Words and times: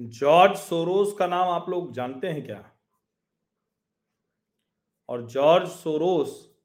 George 0.00 0.58
Soros 0.58 1.14
का 1.18 1.26
नाम 1.26 1.48
आप 1.48 1.68
लोग 1.68 1.92
जानते 1.92 2.26
हैं 2.26 2.46
क्या? 2.46 2.72
और 5.08 5.26
जॉर्ज 5.26 5.68
सोरोस 5.68 6.56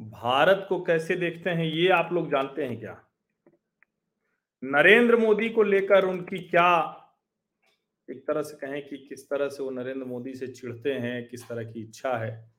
भारत 0.00 0.66
को 0.68 0.82
कैसे 0.82 1.16
देखते 1.16 1.50
हैं, 1.50 1.64
ये 1.64 1.88
आप 1.88 2.12
लोग 2.12 2.30
जानते 2.30 2.64
हैं 2.64 2.80
क्या? 2.80 3.04
नरेंद्र 4.64 5.16
मोदी 5.16 5.50
को 5.50 5.62
लेकर 5.62 6.04
उनकी 6.04 6.38
क्या 6.38 7.00
एक 8.10 8.26
तरह 8.26 8.42
से 8.42 8.56
कहें 8.56 8.88
कि 8.88 8.96
किस 8.96 9.30
तरह 9.30 9.48
से 9.48 9.62
वो 9.62 9.70
नरेंद्र 9.70 10.04
मोदी 10.04 10.34
से 10.34 10.46
चिढ़ते 10.46 10.92
हैं, 10.92 11.28
किस 11.28 11.48
तरह 11.48 11.72
की 11.72 11.80
इच्छा 11.80 12.16
है, 12.16 12.54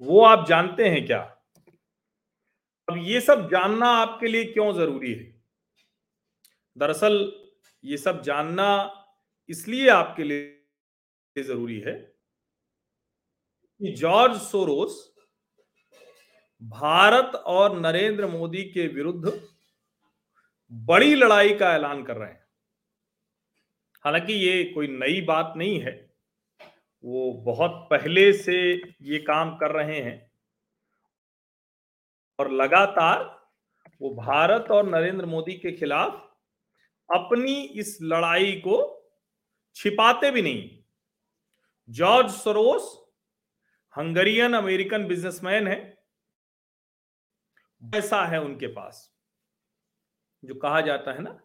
वो 0.00 0.20
आप 0.20 0.46
जानते 0.48 0.88
हैं 0.88 1.06
क्या? 1.06 1.20
अब 2.88 2.96
ये 2.96 3.20
सब 3.20 3.50
जानना 3.50 3.86
आपके 3.86 4.26
लिए 4.26 4.44
क्यों 4.44 4.72
ज़रूरी 4.72 5.14
है? 5.14 5.42
दरअसल 6.78 7.32
ये 7.84 7.96
सब 7.96 8.22
जानना 8.22 9.00
इसलिए 9.48 9.88
आपके 9.88 10.24
लिए 10.24 11.42
ज़रूरी 11.42 11.80
है 11.80 11.92
कि 13.80 13.92
जॉर्ज 13.92 14.40
सोरोस 14.40 15.14
भारत 16.62 17.34
और 17.34 17.80
नरेंद्र 17.80 18.26
मोदी 18.26 18.62
के 18.64 18.86
विरुद्ध 18.86 19.48
बड़ी 20.72 21.14
लड़ाई 21.14 21.54
का 21.54 21.74
ऐलान 21.74 22.04
कर 22.04 22.16
रहे 22.16 22.30
हैं। 22.30 22.46
हालाँकि 24.04 24.32
ये 24.32 24.64
कोई 24.64 24.88
नई 24.88 25.20
बात 25.20 25.54
नहीं 25.56 25.80
है, 25.80 26.14
वो 27.04 27.32
बहुत 27.32 27.88
पहले 27.90 28.32
से 28.32 28.74
ये 29.02 29.18
काम 29.18 29.56
कर 29.56 29.70
रहे 29.70 30.00
हैं 30.00 30.32
और 32.38 32.50
लगातार 32.52 33.24
वो 34.02 34.14
भारत 34.14 34.70
और 34.70 34.88
नरेंद्र 34.90 35.26
मोदी 35.26 35.52
के 35.52 35.72
खिलाफ 35.72 36.12
अपनी 37.14 37.62
इस 37.62 37.98
लड़ाई 38.02 38.52
को 38.52 38.93
छिपाते 39.76 40.30
भी 40.30 40.42
नहीं। 40.42 40.78
George 41.88 42.30
Soros, 42.30 42.84
Hungarian 43.94 44.54
American 44.54 45.06
businessman 45.06 45.66
है, 45.68 45.78
ऐसा 47.82 48.24
है 48.24 48.40
उनके 48.40 48.66
पास, 48.66 49.10
जो 50.42 50.54
कहा 50.54 50.80
जाता 50.80 51.12
है 51.12 51.22
ना 51.22 51.38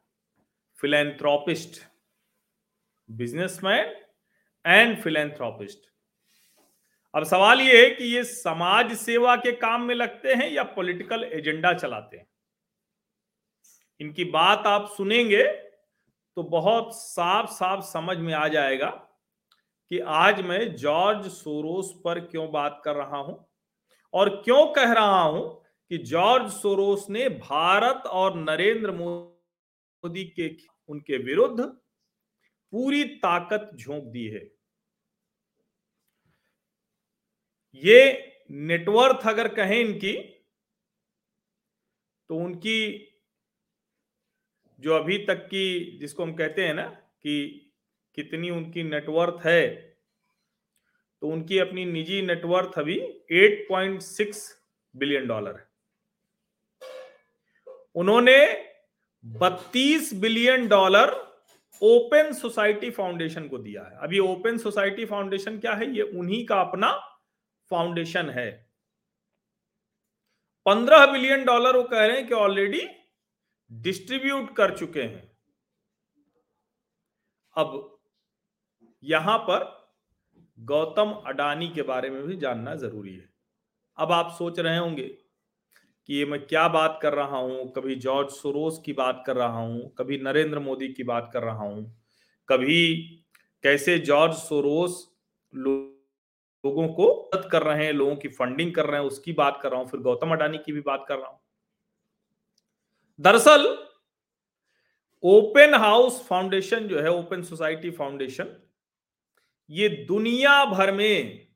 फिलेंथ्रोपिस्ट 0.80 1.82
बिजनेसमैन 3.10 3.96
एंड 4.66 5.02
फिलेंथ्रोपिस्ट 5.02 5.88
अब 7.14 7.24
सवाल 7.24 7.62
यह 7.62 7.84
है 7.84 7.90
कि 7.90 8.04
ये 8.06 8.24
समाज 8.24 8.94
सेवा 8.94 9.36
के 9.36 9.52
काम 9.52 9.82
में 9.82 9.94
लगते 9.96 10.34
हैं 10.34 10.50
या 10.50 10.64
पॉलिटिकल 10.64 11.24
एजेंडा 11.24 11.74
चलाते 11.74 12.18
हैं? 12.18 12.28
इनकी 14.00 14.24
बात 14.26 14.68
आप 14.68 14.88
सुनेंगे 14.98 15.44
तो 16.38 16.44
बहुत 16.44 16.96
साफ़ 16.96 17.50
साफ़ 17.52 17.82
समझ 17.86 18.18
में 18.18 18.34
आ 18.34 18.48
जाएगा 18.48 18.90
कि 19.92 20.00
आज 20.00 20.42
मैं 20.42 20.76
जॉर्ज 20.76 21.28
सोरोस 21.32 21.92
पर 22.04 22.20
क्यों 22.20 22.52
बात 22.52 22.82
कर 22.86 22.96
रहा 22.96 23.18
हूँ 23.18 23.46
और 24.14 24.30
क्यों 24.44 24.66
कह 24.74 24.94
रहा 24.94 25.22
हूँ 25.22 25.64
कि 25.92 25.98
जॉर्ज 25.98 26.52
सोरोस 26.54 27.06
ने 27.10 27.28
भारत 27.30 28.06
और 28.06 28.36
नरेंद्र 28.36 28.92
मोदी 28.92 30.24
के 30.36 30.50
उनके 30.90 31.18
विरुद्ध 31.18 31.64
पूरी 31.64 33.04
ताकत 33.04 33.72
झोंक 33.76 34.04
दी 34.04 34.26
है। 34.28 34.50
ये 37.84 38.02
नेटवर्थ 38.52 39.28
अगर 39.28 39.48
कहें 39.48 39.80
इनकी 39.80 40.14
तो 42.30 42.36
उनकी 42.36 42.80
जो 44.80 44.96
अभी 44.96 45.18
तक 45.18 45.46
की 45.46 45.98
जिसको 46.00 46.24
हम 46.24 46.34
कहते 46.34 46.66
हैं 46.66 46.74
ना 46.74 46.84
कि 47.24 47.36
कितनी 48.16 48.50
उनकी 48.50 48.84
नेटवर्थ 48.84 49.46
है 49.46 49.68
तो 51.22 51.28
उनकी 51.28 51.58
अपनी 51.60 51.86
निजी 51.86 52.22
नेटवर्थ 52.22 52.78
अभी 52.78 53.00
8.6 53.32 54.42
बिलियन 54.96 55.28
डॉलर 55.28 55.56
है। 55.56 55.68
उन्होंने 57.96 58.38
32 59.24 60.14
billion 60.14 60.68
dollar 60.68 61.12
Open 61.82 62.34
Society 62.34 62.90
Foundation 62.90 63.48
को 63.48 63.58
दिया 63.58 63.84
है। 63.84 63.98
अभी 63.98 64.20
ओपन 64.20 64.58
सोसाइटी 64.58 65.06
फाउंडेशन 65.06 65.60
क्या 65.60 65.74
है? 65.74 65.92
ये 65.96 66.02
उन्हीं 66.02 66.46
का 66.46 66.62
अपना 66.62 66.92
फाउंडेशन 67.72 68.30
है। 68.30 68.52
पंद्रह 70.66 71.06
बिलियन 71.06 71.46
डॉलर 71.46 71.78
वो 71.78 71.84
कह 71.84 72.06
रहे 72.06 72.18
हैं 72.18 72.28
कि 72.28 72.34
ऑलरेडी 72.34 72.88
डिस्ट्रीब्यूट 73.72 74.56
कर 74.56 74.76
चुके 74.78 75.02
हैं। 75.02 75.28
अब 77.56 77.98
यहाँ 79.04 79.38
पर 79.40 79.68
गौतम 80.58 81.12
अडानी 81.28 81.68
के 81.70 81.82
बारे 81.84 82.10
में 82.10 82.22
भी 82.24 82.36
जानना 82.38 82.76
ज़रूरी 82.76 83.14
है। 83.14 83.30
अब 83.98 84.12
आप 84.12 84.36
सोच 84.38 84.60
रहे 84.60 84.78
होंगे 84.78 85.04
कि 85.04 86.14
ये 86.14 86.26
मैं 86.26 86.40
क्या 86.42 86.68
बात 86.68 87.00
कर 87.02 87.14
रहा 87.14 87.38
हूँ, 87.38 87.72
कभी 87.74 87.96
जॉर्ज 87.98 88.30
सोरोस 88.32 88.82
की 88.86 88.94
बात 88.94 89.24
कर 89.28 89.36
रहा 89.36 89.60
हूँ, 89.60 89.94
कभी 89.98 90.18
नरेंद्र 90.18 90.60
मोदी 90.60 90.88
की 90.90 91.04
बात 91.04 91.30
कर 91.34 91.44
रहा 91.44 91.64
हूँ, 91.64 91.84
कभी 92.50 92.96
कैसे 93.64 93.98
जॉर्ज 94.00 94.34
सोरोस 94.36 95.06
लोगों 95.54 96.88
को 96.90 97.08
मदद 97.26 97.50
कर 97.52 97.64
रहे 97.64 97.86
हैं, 97.86 97.94
लोगों 97.94 98.16
की 98.16 98.28
फंडिंग 98.30 98.74
कर 98.76 98.86
रहे 98.86 99.02
हैं, 99.02 99.08
उसकी 99.08 99.34
बात 99.34 99.60
कर 99.64 99.72
रहा 99.72 99.80
हूँ, 99.80 99.88
फिर 99.88 100.00
गौतम 100.02 100.32
अडानी 100.32 100.58
की 100.58 100.72
भी 100.72 100.82
बात 100.82 101.06
कर 101.08 101.18
रहा 101.18 101.28
हूँ। 101.28 101.40
दरअसल, 103.20 103.90
ओपन 105.24 105.74
हाउस 105.74 106.28
फाउंडेशन 106.28 106.88
जो 106.88 107.02
है, 107.02 107.10
ओपन 107.10 107.44
सोसाइटी 107.44 107.92
फाउंडेशन, 107.92 108.70
ये 109.70 109.90
दुनिया 109.90 110.66
भर 110.66 110.92
में 110.92 111.48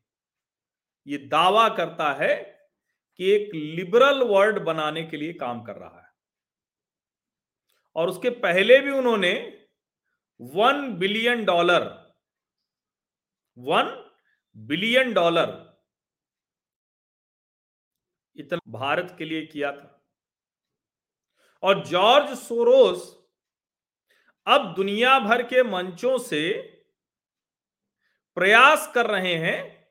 ये 1.07 1.18
दावा 1.18 1.69
करता 1.69 2.13
है 2.13 2.35
कि 3.18 3.31
एक 3.31 3.56
लिबरल 3.56 4.24
वर्ल्ड 4.24 4.59
बनाने 4.59 5.03
के 5.03 5.18
लिए 5.18 5.34
काम 5.34 5.63
कर 5.63 5.75
रहा 5.75 6.01
है। 6.01 6.13
और 7.95 8.09
उसके 8.09 8.30
पहले 8.30 8.80
भी 8.80 8.91
उन्होंने 8.91 9.66
one 10.41 10.94
billion 10.94 11.45
dollar, 11.45 12.13
one 13.57 14.12
billion 14.57 15.13
dollar 15.13 15.78
इतना 18.35 18.59
भारत 18.68 19.16
के 19.18 19.25
लिए 19.25 19.45
किया 19.45 19.72
था। 19.72 19.93
और 21.63 21.84
जॉर्ज 21.88 22.38
सोरोस 22.38 23.19
अब 24.47 24.74
दुनिया 24.75 25.19
भर 25.19 25.44
के 25.44 25.63
मंचों 25.63 26.18
से 26.18 26.51
प्रयास 28.38 28.91
कर 28.96 29.06
रहे 29.06 29.35
हैं 29.35 29.90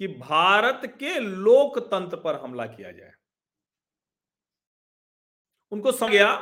कि 0.00 0.08
भारत 0.08 0.82
के 0.98 1.18
लोकतंत्र 1.18 2.16
पर 2.16 2.34
हमला 2.34 2.66
किया 2.66 2.90
जाए। 2.92 3.12
उनको 5.72 5.92
समझ 5.92 6.10
गया 6.10 6.34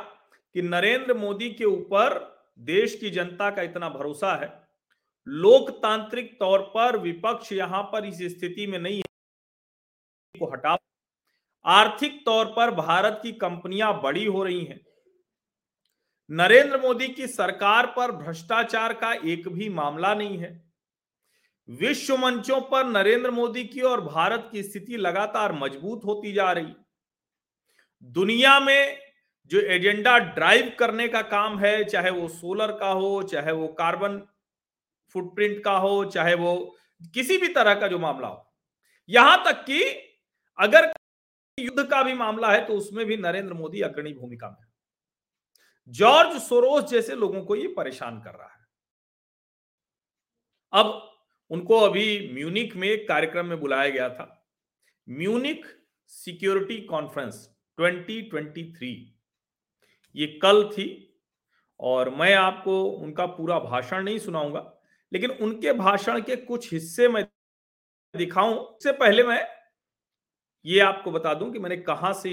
कि 0.55 0.61
नरेंद्र 0.61 1.13
मोदी 1.13 1.49
के 1.49 1.65
ऊपर 1.65 2.17
देश 2.59 2.95
की 2.95 3.09
जनता 3.09 3.49
का 3.49 3.61
इतना 3.61 3.89
भरोसा 3.89 4.35
है। 4.35 4.67
लोकतांत्रिक 5.27 6.39
तौर 6.39 6.61
पर 6.61 6.97
विपक्ष 6.97 7.51
यहाँ 7.51 7.83
पर 7.83 8.05
इस 8.05 8.21
स्थिति 8.37 8.67
में 8.67 8.79
नहीं 8.79 8.97
है। 8.97 10.39
को 10.39 10.51
हटा 10.51 10.75
आर्थिक 11.65 12.21
तौर 12.25 12.45
पर 12.45 12.71
भारत 12.75 13.19
की 13.23 13.31
कंपनियाँ 13.31 13.93
बड़ी 14.01 14.25
हो 14.25 14.43
रही 14.43 14.63
हैं। 14.65 14.79
नरेंद्र 16.29 16.79
मोदी 16.81 17.07
की 17.07 17.27
सरकार 17.27 17.85
पर 17.87 18.11
भ्रष्टाचार 18.13 18.93
का 18.93 19.11
एक 19.13 19.47
भी 19.49 19.69
मामला 19.69 20.13
नहीं 20.13 20.37
है। 20.37 20.51
विश्व 21.69 22.17
मंचों 22.17 22.59
पर 22.61 22.85
नरेंद्र 22.85 23.31
मोदी 23.31 23.63
की 23.63 23.81
और 23.81 24.01
भारत 24.01 24.49
की 24.51 24.63
स्थिति 24.63 24.97
लगातार 24.97 25.53
मज़बूत 25.53 26.05
होती 26.05 26.31
जा 26.33 26.51
रही। 26.51 26.73
दुनिया 28.03 28.59
में 28.59 28.97
जो 29.51 29.59
एजेंडा 29.59 30.17
ड्राइव 30.17 30.71
करने 30.79 31.07
का 31.07 31.21
काम 31.21 31.57
है, 31.59 31.83
चाहे 31.83 32.09
वो 32.09 32.27
सोलर 32.27 32.71
का 32.71 32.89
हो, 32.89 33.21
चाहे 33.23 33.51
वो 33.51 33.67
कार्बन 33.73 34.21
फुटप्रिंट 35.15 35.63
का 35.63 35.71
हो, 35.71 36.03
चाहे 36.05 36.33
वो 36.33 36.55
किसी 37.13 37.37
भी 37.37 37.47
तरह 37.47 37.75
का 37.75 37.87
जो 37.87 37.99
मामला 37.99 38.27
हो, 38.27 38.45
यहाँ 39.09 39.43
तक 39.45 39.63
कि 39.63 39.83
अगर 40.57 40.91
युद्ध 41.59 41.83
का 41.83 42.01
भी 42.03 42.13
मामला 42.13 42.51
है 42.51 42.65
तो 42.65 42.73
उसमें 42.73 43.05
भी 43.05 43.17
नरेंद्र 43.17 43.53
मोदी 43.53 43.81
अग्रणी 43.81 44.13
भूमिका 44.13 44.49
में 44.49 44.67
जॉर्ज 45.91 46.41
सोरोस 46.41 46.83
जैसे 46.83 47.15
लोगों 47.15 47.41
को 47.41 47.55
ये 47.55 47.67
परेशान 47.67 48.19
कर 48.21 48.31
रहा 48.31 48.47
है। 48.47 48.67
अब 50.73 51.09
उनको 51.51 51.79
अभी 51.79 52.33
म्यूनिक 52.33 52.75
में 52.75 52.87
एक 52.87 53.07
कार्यक्रम 53.07 53.45
में 53.45 53.59
बुलाया 53.59 53.89
गया 53.89 54.09
था। 54.09 54.25
म्यूनिक 55.07 55.65
सिक्योरिटी 56.07 56.77
कॉन्फ्रेंस 56.81 57.35
2023 57.77 58.95
ये 60.15 60.27
कल 60.43 60.63
थी 60.69 60.87
और 61.79 62.09
मैं 62.09 62.33
आपको 62.35 62.83
उनका 62.83 63.25
पूरा 63.25 63.59
भाषण 63.59 64.03
नहीं 64.03 64.19
सुनाऊँगा, 64.19 64.61
लेकिन 65.11 65.31
उनके 65.31 65.73
भाषण 65.73 66.21
के 66.21 66.35
कुछ 66.35 66.71
हिस्से 66.73 67.07
मैं 67.07 67.23
दिखाऊँ। 68.13 68.55
उससे 68.55 68.91
पहले 68.91 69.23
मैं 69.23 69.43
ये 70.65 70.79
आपको 70.79 71.11
बता 71.11 71.33
दूँ 71.33 71.51
कि 71.53 71.59
मैंने 71.59 71.77
कहाँ 71.77 72.13
से 72.13 72.29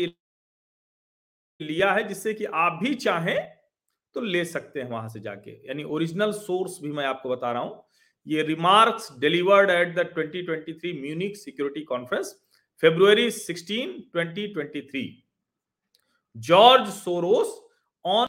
लिया 1.60 1.92
है, 1.92 2.06
जिससे 2.08 2.34
कि 2.34 2.44
आप 2.44 2.78
भी 2.82 2.94
चाहें 2.94 3.38
तो 4.16 4.20
ले 4.20 4.44
सकते 4.44 4.80
हैं 4.80 4.88
वहाँ 4.90 5.08
से 5.08 5.20
जाके। 5.20 5.50
यानी 5.68 5.84
ओरिजिनल 5.84 6.32
सोर्स 6.32 6.78
भी 6.82 6.90
मैं 6.92 7.04
आपको 7.06 7.28
बता 7.28 7.52
रहा 7.52 7.62
हूँ। 7.62 7.82
ये 8.26 8.42
remarks 8.42 9.08
delivered 9.20 9.70
at 9.70 9.94
the 9.96 10.06
2023 10.14 10.92
Munich 11.00 11.36
Security 11.36 11.82
Conference, 11.84 12.34
February 12.82 13.30
16 13.30 13.92
2023 14.14 15.06
George 16.36 16.88
Soros 16.90 17.60
on 18.04 18.26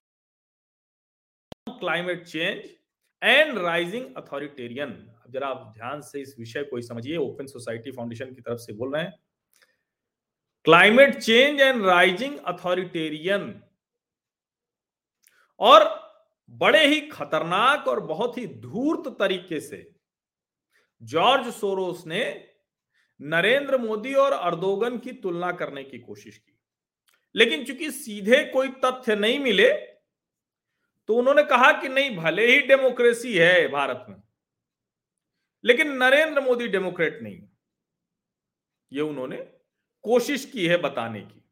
climate 1.70 2.26
change 2.26 2.70
and 3.22 3.58
rising 3.58 4.06
authoritarian 4.18 4.98
जरा 5.30 5.48
आप 5.48 5.72
ध्यान 5.78 6.02
से 6.02 6.22
इस 6.22 6.36
विषय 6.40 6.64
को 6.64 6.82
समझिए, 6.82 7.18
ओपन 7.18 7.46
सोसाइटी 7.48 7.92
फाउंडेशन 7.92 8.34
की 8.34 8.42
तरफ़ 8.42 8.60
से 8.60 8.74
बोल 8.74 8.94
रहे 8.94 9.04
हैं। 9.04 9.14
Climate 10.68 11.14
change 11.16 11.62
and 11.62 11.86
rising 11.86 12.38
authoritarian 12.48 13.44
और 15.60 15.86
बड़े 16.50 16.86
ही 16.86 17.00
खतरनाक 17.02 17.88
और 17.88 18.00
बहुत 18.00 18.38
ही 18.38 18.46
धूर्त 18.48 19.08
तरीके 19.20 19.60
से 19.60 19.80
जॉर्ज 21.02 21.54
सोरोस 21.54 22.04
ने 22.08 22.24
नरेंद्र 23.20 23.78
मोदी 23.78 24.14
और 24.16 24.34
अर्दोगन 24.34 24.98
की 24.98 25.12
तुलना 25.14 25.52
करने 25.54 25.84
की 25.84 26.00
कोशिश 26.00 26.38
की। 26.38 26.58
लेकिन 27.36 27.66
चूँकि 27.66 27.92
सीधे 27.94 28.44
कोई 28.46 28.70
तथ्य 28.86 29.16
नहीं 29.16 29.40
मिले 29.40 29.72
तो 31.10 31.16
उन्होंने 31.16 31.44
कहा 31.44 31.72
कि 31.72 31.90
नहीं, 31.90 32.16
भले 32.18 32.48
ही 32.48 32.60
डेमोक्रेसी 32.68 33.38
है 33.38 33.68
भारत 33.70 34.06
में, 34.10 34.22
लेकिन 35.64 35.98
नरेंद्र 35.98 36.42
मोदी 36.42 36.68
डेमोक्रेट 36.68 37.22
नहीं 37.24 37.42
ये 38.92 39.02
उन्होंने 39.02 39.38
कोशिश 40.08 40.46
की 40.46 40.68
है 40.68 40.78
बताने 40.78 41.22
की। 41.22 41.44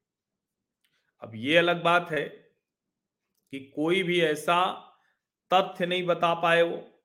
अब 1.21 1.31
ये 1.35 1.57
अलग 1.57 1.83
बात 1.83 2.11
है 2.11 2.23
कि 3.51 3.71
कोई 3.75 4.03
भी 4.03 4.21
ऐसा 4.21 4.73
तथ्य 5.53 5.85
नहीं 5.85 6.05
बता 6.05 6.33
पाए 6.33 6.61
वो, 6.61 7.03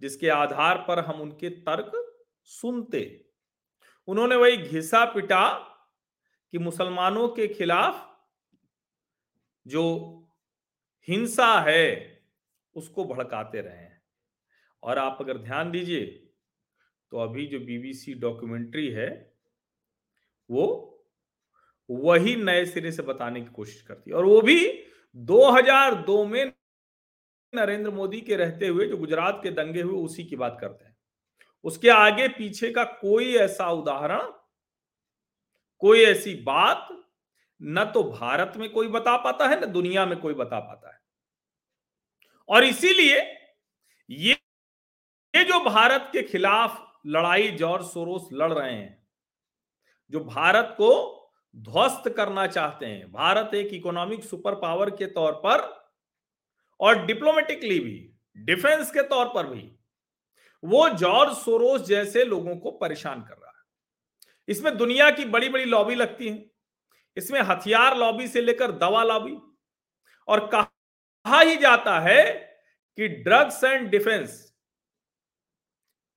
जिसके 0.00 0.28
आधार 0.28 0.84
पर 0.88 0.98
हम 0.98 1.20
उनके 1.20 1.50
तर्क 1.50 2.20
सुनते। 2.42 3.30
उन्होंने 4.06 4.36
वही 4.36 4.56
घिसा 4.56 5.04
पिटा 5.04 5.58
कि 6.52 6.58
मुसलमानों 6.58 7.28
के 7.28 7.48
खिलाफ 7.48 8.26
जो 9.66 9.84
हिंसा 11.08 11.60
है, 11.60 12.22
उसको 12.74 13.04
भड़काते 13.04 13.60
रहे 13.60 13.76
हैं। 13.76 14.02
और 14.82 14.98
आप 14.98 15.18
अगर 15.20 15.38
ध्यान 15.38 15.70
दीजिए 15.70 16.06
तो 17.10 17.18
अभी 17.18 17.46
जो 17.46 17.60
बीबीसी 17.60 18.14
डॉक्यूमेंट्री 18.14 18.88
है 18.88 19.27
वो 20.50 20.84
वही 21.90 22.36
नए 22.36 22.66
सिरे 22.66 22.92
से 22.92 23.02
बताने 23.02 23.40
की 23.40 23.46
कोशिश 23.46 23.82
करती 23.82 24.10
है। 24.10 24.16
और 24.16 24.24
वो 24.24 24.40
भी 24.40 24.84
2002 25.16 26.26
में 26.26 26.52
नरेंद्र 27.54 27.90
मोदी 27.90 28.20
के 28.20 28.36
रहते 28.36 28.66
हुए, 28.66 28.86
जो 28.86 28.96
गुजरात 28.96 29.40
के 29.42 29.50
दंगे 29.50 29.82
हुए, 29.82 30.04
उसी 30.04 30.24
की 30.24 30.36
बात 30.36 30.58
करते 30.60 30.84
हैं। 30.84 30.96
उसके 31.64 31.88
आगे 31.88 32.28
पीछे 32.28 32.70
का 32.70 32.84
कोई 32.84 33.34
ऐसा 33.36 33.70
उदाहरण, 33.70 34.32
कोई 35.78 36.00
ऐसी 36.00 36.34
बात, 36.34 37.04
न 37.62 37.84
तो 37.84 38.02
भारत 38.02 38.52
में 38.56 38.70
कोई 38.70 38.88
बता 38.88 39.16
पाता 39.16 39.48
है, 39.48 39.60
न 39.60 39.72
दुनिया 39.72 40.06
में 40.06 40.20
कोई 40.20 40.34
बता 40.34 40.60
पाता 40.60 40.92
है। 40.92 41.00
और 42.48 42.64
इसीलिए 42.64 43.18
ये 44.10 44.36
ये 45.34 45.44
जो 45.44 45.64
भारत 45.64 46.10
के 46.12 46.22
खिलाफ 46.22 47.00
लड़ाई 47.06 47.48
जॉर्ज 47.48 47.86
सोरोस 47.86 48.28
लड़ 48.32 48.52
रहे 48.52 48.72
हैं 48.72 49.07
जो 50.12 50.20
भारत 50.20 50.74
को 50.76 50.90
ध्वस्त 51.54 52.08
करना 52.08 52.46
चाहते 52.46 52.86
हैं। 52.86 53.10
भारत 53.12 53.54
एक 53.54 53.72
इकोनॉमिक 53.74 54.24
सुपर 54.24 54.54
पावर 54.54 54.90
के 54.90 55.06
तौर 55.06 55.32
पर 55.44 55.66
और 56.80 57.04
डिप्लोमेटिकली 57.06 57.78
भी 57.80 58.14
डिफेंस 58.36 58.90
के 58.90 59.02
तौर 59.02 59.28
पर 59.28 59.46
भी, 59.46 59.70
वो 60.62 60.88
जॉर्ज 60.88 61.36
सोरोस 61.36 61.80
जैसे 61.80 62.24
लोगों 62.24 62.56
को 62.56 62.70
परेशान 62.70 63.22
कर 63.22 63.34
रहा 63.34 63.50
है। 63.50 63.64
इसमें 64.48 64.76
दुनिया 64.76 65.10
की 65.10 65.24
बड़ी 65.24 65.48
बड़ी 65.48 65.64
लॉबी 65.64 65.94
लगती 65.94 66.28
है। 66.28 66.44
इसमें 67.16 67.40
हथियार 67.40 67.96
लॉबी 67.96 68.28
से 68.28 68.40
लेकर 68.40 68.72
दवा 68.72 69.02
लॉबी 69.04 69.36
और 70.28 70.46
कहा 70.46 71.40
ही 71.40 71.56
जाता 71.56 71.98
है 72.00 72.24
कि 72.98 73.08
ड्रग्स 73.08 73.62
एंड 73.64 73.88
डिफेंस 73.90 74.44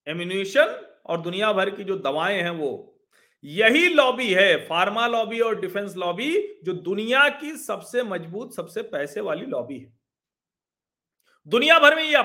एम्यूनिशन 0.08 0.80
और 1.06 1.22
दुनिया 1.22 1.52
भर 1.54 1.70
की 1.70 1.84
जो 1.84 1.98
दवाएँ 1.98 2.42
हैं 2.42 2.50
वो 2.50 2.91
यही 3.44 3.88
लॉबी 3.90 4.34
है 4.34 4.56
फार्मा 4.68 5.06
लॉबी 5.08 5.40
और 5.40 5.60
डिफेंस 5.60 5.96
लॉबी 5.98 6.32
जो 6.64 6.74
दुनिया 6.74 7.28
की 7.32 7.56
सबसे 7.58 8.04
मज़बूत, 8.04 8.54
सबसे 8.56 8.82
पैसे 8.84 9.22
वाली 9.22 9.46
लॉबी 9.46 9.78
है। 9.80 9.94
दुनिया 11.48 11.80
भर 11.80 11.96
में 11.96 12.04
ये 12.04 12.16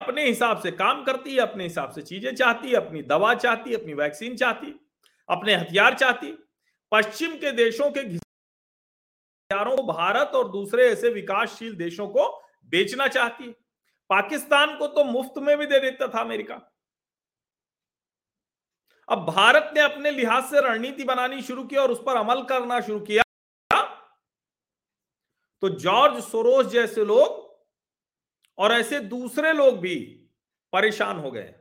अपने 0.00 0.26
हिसाब 0.26 0.60
से 0.60 0.70
काम 0.70 1.02
करती 1.04 1.34
है, 1.34 1.40
अपने 1.40 1.64
हिसाब 1.64 1.90
से 1.90 2.02
चीज़ें 2.02 2.34
चाहती 2.34 2.68
है, 2.68 2.74
अपनी 2.76 3.02
दवा 3.04 3.34
चाहती 3.34 3.70
है, 3.70 3.76
अपनी 3.76 3.94
वैक्सीन 3.94 4.36
चाहती 4.36 4.74
अपने 5.28 5.54
हथियार 5.54 5.94
चाहती 5.94 6.32
पश्चिम 6.92 7.34
के 7.36 7.50
देशों 7.52 7.90
के 7.90 8.00
हथियारों 8.00 9.76
को 9.76 9.82
भारत 9.82 10.32
और 10.34 10.50
दूसरे 10.50 10.88
ऐसे 10.88 11.08
विकासशील 11.10 11.74
देशों 11.76 12.06
को 12.08 12.26
बेचना 12.72 13.06
चाहती 13.08 13.50
पाकिस्तान 14.10 14.76
को 14.78 14.86
तो 14.86 15.04
मुफ़्त 15.04 15.38
में 15.38 15.56
भी 15.58 15.66
दे 15.66 15.78
देता 15.80 16.08
था 16.08 16.20
अमेरिका। 16.20 16.54
अब 19.10 19.24
भारत 19.26 19.70
ने 19.74 19.80
अपने 19.80 20.10
लिहाज 20.10 20.44
से 20.44 20.60
रणनीति 20.60 21.04
बनानी 21.04 21.42
शुरू 21.42 21.64
की 21.64 21.76
और 21.76 21.90
उस 21.90 22.02
पर 22.06 22.16
अमल 22.16 22.42
करना 22.42 22.80
शुरू 22.80 23.00
किया। 23.00 23.22
तो 25.62 25.68
जॉर्ज 25.68 26.22
सोरोस 26.24 26.66
जैसे 26.66 27.04
लोग 27.04 27.48
और 28.58 28.72
ऐसे 28.72 29.00
दूसरे 29.00 29.52
लोग 29.52 29.78
भी 29.80 29.96
परेशान 30.72 31.18
हो 31.18 31.30
गए। 31.30 31.54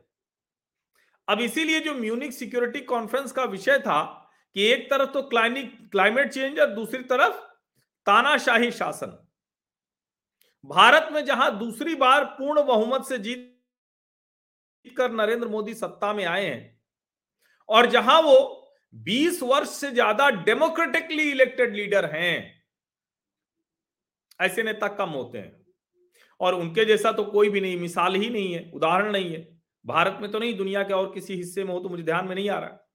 अब 1.28 1.42
इसीलिए 1.42 1.80
जो 1.80 1.94
म्यूनिक 1.94 2.34
सिक्योरिटी 2.34 2.82
कॉन्फ्रेंस 2.82 3.32
का 3.32 3.44
विषय 3.46 3.80
था 3.80 4.02
कि 4.56 4.68
एक 4.68 4.90
तरफ़ 4.90 5.10
तो 5.10 5.22
क्लाइमेट 5.24 6.34
चेंज 6.34 6.60
और 6.60 6.68
दूसरी 6.68 7.04
तरफ़ 7.04 7.36
तानाशाही 8.08 8.72
शासन। 8.72 9.18
भारत 10.64 11.10
में 11.12 11.24
जहाँ 11.26 11.58
दूसरी 11.60 11.96
बार 11.96 12.24
पूर्ण 12.26 12.64
बहुमत 12.64 13.06
से 13.06 13.18
जीत 13.20 14.94
कर 14.98 15.12
नरेंद्र 15.12 15.48
मोदी 15.48 15.74
सत्ता 15.74 16.14
में 16.14 16.26
आए 16.26 16.46
हैं 16.46 16.79
और 17.70 17.86
जहाँ 17.88 18.22
वो 18.22 18.36
20 18.94 19.42
वर्ष 19.44 19.70
से 19.72 19.92
ज़्यादा 19.92 20.30
डेमोक्रेटिकली 20.30 21.30
इलेक्टेड 21.32 21.76
लीडर 21.76 22.06
हैं, 22.06 22.64
ऐसे 24.40 24.64
नेता 24.64 24.88
कम 24.90 25.10
होते 25.12 25.38
हैं। 25.38 25.58
और 26.40 26.56
उनके 26.56 26.86
जैसा 26.86 27.12
तो 27.12 27.24
कोई 27.26 27.50
भी 27.50 27.62
नहीं, 27.62 27.78
मिसाल 27.80 28.16
ही 28.16 28.30
नहीं 28.30 28.54
है, 28.54 28.72
उदाहरण 28.72 29.12
नहीं 29.12 29.32
है। 29.32 29.48
भारत 29.86 30.18
में 30.22 30.32
तो 30.32 30.40
नहीं, 30.40 30.56
दुनिया 30.58 30.84
के 30.84 30.94
और 30.94 31.12
किसी 31.14 31.36
हिस्से 31.36 31.64
में 31.64 31.74
हो 31.74 31.80
तो 31.80 31.90
मुझे 31.90 32.04
ध्यान 32.04 32.28
में 32.28 32.36
नहीं 32.36 32.50
आ 32.50 32.58
रहा। 32.60 32.86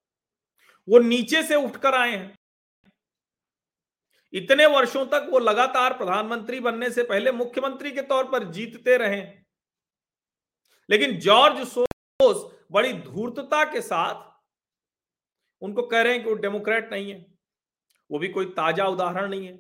वो 0.89 0.99
नीचे 1.01 1.43
से 1.43 1.55
उठकर 1.57 1.95
आए 1.95 2.11
हैं। 2.11 2.35
इतने 4.33 4.67
वर्षों 4.67 5.05
तक 5.07 5.29
वो 5.31 5.39
लगातार 5.39 5.93
प्रधानमंत्री 5.93 6.61
बनने 6.61 6.91
से 6.91 7.03
पहले 7.05 7.33
मुख्यमंत्री 7.33 7.91
के 7.93 8.03
तौर 8.05 8.25
पर 8.31 8.45
जीतते 8.53 8.97
रहे। 8.97 9.23
लेकिन 10.89 11.19
जॉर्ज 11.21 11.67
सोस 11.69 12.45
बड़ी 12.73 12.93
धूर्तता 12.95 13.65
के 13.65 13.81
साथ 13.83 14.33
उनको 15.65 15.83
कह 15.83 16.03
रहे 16.03 16.13
हैं 16.13 16.23
कि 16.23 16.29
वो 16.29 16.35
डेमोक्रेट 16.37 16.91
नहीं 16.93 17.11
है, 17.11 17.27
वो 18.11 18.19
भी 18.19 18.29
कोई 18.29 18.47
ताज़ा 18.47 18.87
उदाहरण 18.87 19.31
नहीं 19.31 19.47
है। 19.47 19.57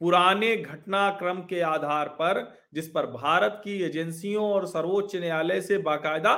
पुराने 0.00 0.56
घटनाक्रम 0.56 1.40
के 1.42 1.60
आधार 1.62 2.08
पर, 2.10 2.42
जिस 2.74 2.88
पर 2.88 3.06
भारत 3.06 3.60
की 3.64 3.80
एजेंसियों 3.82 4.44
और 4.44 4.66
सर्वोच्च 4.66 5.16
न्यायालय 5.16 5.60
से 5.60 5.78
बाकायदा 5.80 6.34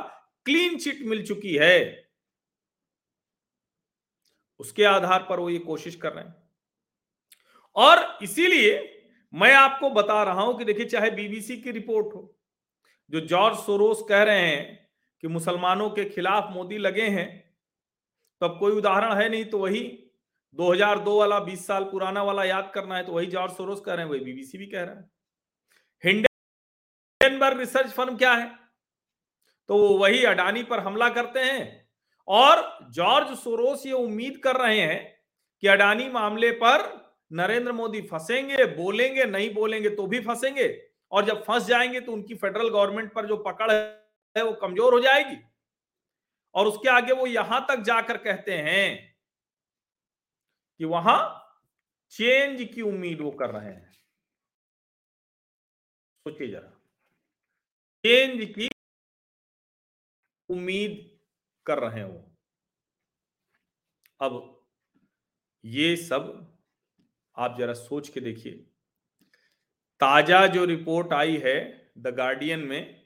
क्लीन 0.47 0.76
चिट 0.78 1.02
मिल 1.02 1.25
चुकी 1.26 1.54
है, 1.57 2.09
उसके 4.61 4.85
आधार 4.85 5.26
पर 5.28 5.40
वो 5.40 5.50
ये 5.50 5.59
कोशिश 5.59 5.95
कर 5.97 6.12
रहे 6.12 6.25
हैं। 6.25 6.35
और 7.76 8.19
इसीलिए 8.23 8.88
मैं 9.33 9.52
आपको 9.54 9.90
बता 9.90 10.23
रहा 10.23 10.42
हूँ 10.42 10.59
कि 10.59 10.64
देखिए, 10.64 10.87
चाहे 10.87 11.11
बीबीसी 11.11 11.57
की 11.57 11.71
रिपोर्ट 11.71 12.14
हो, 12.14 12.35
जो 13.11 13.21
जॉर्ज 13.21 13.59
सोरोस 13.59 14.04
कह 14.09 14.23
रहे 14.23 14.40
हैं 14.40 14.88
कि 15.23 15.28
मुसलमानों 15.28 15.88
के 15.90 16.04
खिलाफ 16.04 16.52
मोदी 16.52 16.78
लगे 16.78 17.09
हैं 17.11 17.42
तो 18.43 18.47
अब 18.47 18.59
कोई 18.59 18.73
उदाहरण 18.73 19.13
है 19.15 19.29
नहीं 19.29 19.45
तो 19.45 19.59
वही 19.59 19.81
2002 20.59 21.19
वाला 21.19 21.39
20 21.41 21.67
साल 21.67 21.85
पुराना 21.85 22.23
वाला 22.23 22.45
याद 22.45 22.71
करना 22.75 22.97
है 22.97 23.05
तो 23.05 23.13
वही 23.13 23.27
जॉर्ज 23.27 23.53
सोरोस 23.53 23.81
कह 23.81 23.95
रहे 23.95 24.05
हैं, 24.05 24.11
वही 24.11 24.21
बीबीसी 24.21 24.59
भी 24.59 24.67
कह 24.67 24.83
रहा 24.83 24.95
है। 24.95 25.05
हिंडनबर्ग 26.05 27.59
रिसर्च 27.59 27.91
फर्म 27.91 28.17
क्या 28.17 28.33
है? 28.33 28.51
तो 29.69 29.77
वो 29.79 29.89
वही 29.99 30.25
अडानी 30.25 30.63
पर 30.63 30.79
हमला 30.79 31.09
करते 31.11 31.41
हैं, 31.41 31.87
और 32.29 32.79
जॉर्ज 32.91 33.37
सोरोस 33.39 33.87
ये 33.87 33.93
उम्मीद 33.93 34.41
कर 34.45 34.57
रहे 34.57 34.81
हैं 34.81 34.99
कि 35.63 35.69
अडानी 35.69 36.09
मामले 36.11 36.51
पर 36.57 36.85
नरेंद्र 37.33 37.73
मोदी 37.73 38.01
फंसेंगे, 38.03 38.65
बोलेंगे, 38.67 39.25
नहीं 39.27 39.55
बोलेंगे 39.55 39.91
तो 39.91 40.07
भी 40.07 40.21
फंसेंगे, 40.21 40.69
और 41.13 41.25
जब 41.25 41.45
फंस 41.45 41.67
जाएँगे 41.67 42.01
तो 42.01 42.13
उनकी 42.13 42.35
फेडरल 42.35 42.69
गवर्नमेंट 42.71 43.13
पर 43.15 43.27
जो 43.27 43.37
पकड़ 43.47 43.73
है, 43.73 44.45
वो 44.45 44.53
कमज़ोर 44.53 44.95
हो 44.95 45.01
जाएगी। 45.01 45.37
और 46.55 46.67
उसके 46.67 46.89
आगे 46.89 47.13
वो 47.13 47.27
यहाँ 47.27 47.67
तक 47.71 47.83
जाकर 47.83 48.17
कहते 48.17 48.59
हैं 48.59 49.17
कि 50.79 50.85
वहाँ 50.85 51.39
चेंज 52.11 52.69
की 52.75 52.83
उम्मीद 52.83 53.21
वो 53.21 53.31
कर 53.31 53.51
रहे 53.51 53.71
हैं। 53.71 53.93
सोचिए 56.27 56.49
जरा। 56.49 56.69
चेंज 58.05 58.45
की 58.55 58.69
उम्मीद 60.49 61.19
कर 61.67 61.79
रहे 61.79 62.01
हैं 62.01 62.05
वो। 62.05 62.37
अब 64.21 64.65
ये 65.65 65.97
सब 65.97 66.57
आप 67.37 67.57
जरा 67.59 67.73
सोच 67.73 68.09
के 68.09 68.21
देखिए। 68.21 68.53
ताज़ा 70.01 70.47
जो 70.47 70.65
रिपोर्ट 70.65 71.13
आई 71.13 71.37
है, 71.37 71.93
द 71.99 72.07
गार्डियन 72.07 72.61
में 72.61 73.02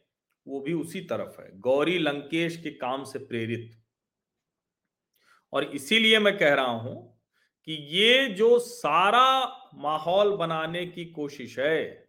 वो 0.46 0.60
भी 0.60 0.72
उसी 0.72 1.00
तरफ़ 1.00 1.40
है। 1.42 1.50
गौरी 1.60 1.98
लंकेश 1.98 2.56
के 2.56 2.70
काम 2.70 3.04
से 3.04 3.18
प्रेरित। 3.18 3.82
और 5.52 5.64
इसीलिए 5.64 6.18
मैं 6.18 6.38
कह 6.38 6.54
रहा 6.54 6.66
हूँ 6.66 7.20
कि 7.64 7.72
ये 7.72 8.26
जो 8.28 8.58
सारा 8.58 9.46
माहौल 9.74 10.36
बनाने 10.36 10.86
की 10.86 11.04
कोशिश 11.04 11.58
है, 11.58 12.08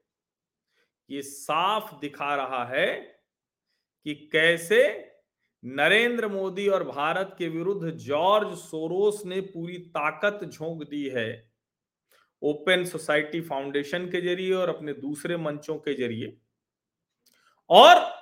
ये 1.10 1.22
साफ़ 1.22 1.94
दिखा 1.96 2.36
रहा 2.36 2.64
है 2.66 2.96
कि 4.06 4.16
कैसे 4.32 5.14
नरेंद्र 5.64 6.28
मोदी 6.28 6.68
और 6.68 6.84
भारत 6.84 7.36
के 7.38 7.48
विरुद्ध 7.48 7.90
जॉर्ज 7.90 8.58
सोरोस 8.58 9.22
ने 9.26 9.42
पूरी 9.42 9.78
ताकत 9.78 10.46
झोंक 10.46 10.84
दी 10.90 11.08
है 11.10 11.52
ओपन 12.42 12.84
सोसाइटी 12.86 13.42
फाउंडेशन 13.42 14.06
के 14.06 14.22
ज़रिए 14.22 14.54
और 14.54 14.70
अपने 14.70 14.94
दूसरे 14.94 15.38
मंचों 15.38 15.78
के 15.78 15.94
ज़रिए। 15.94 16.38
और 17.70 18.17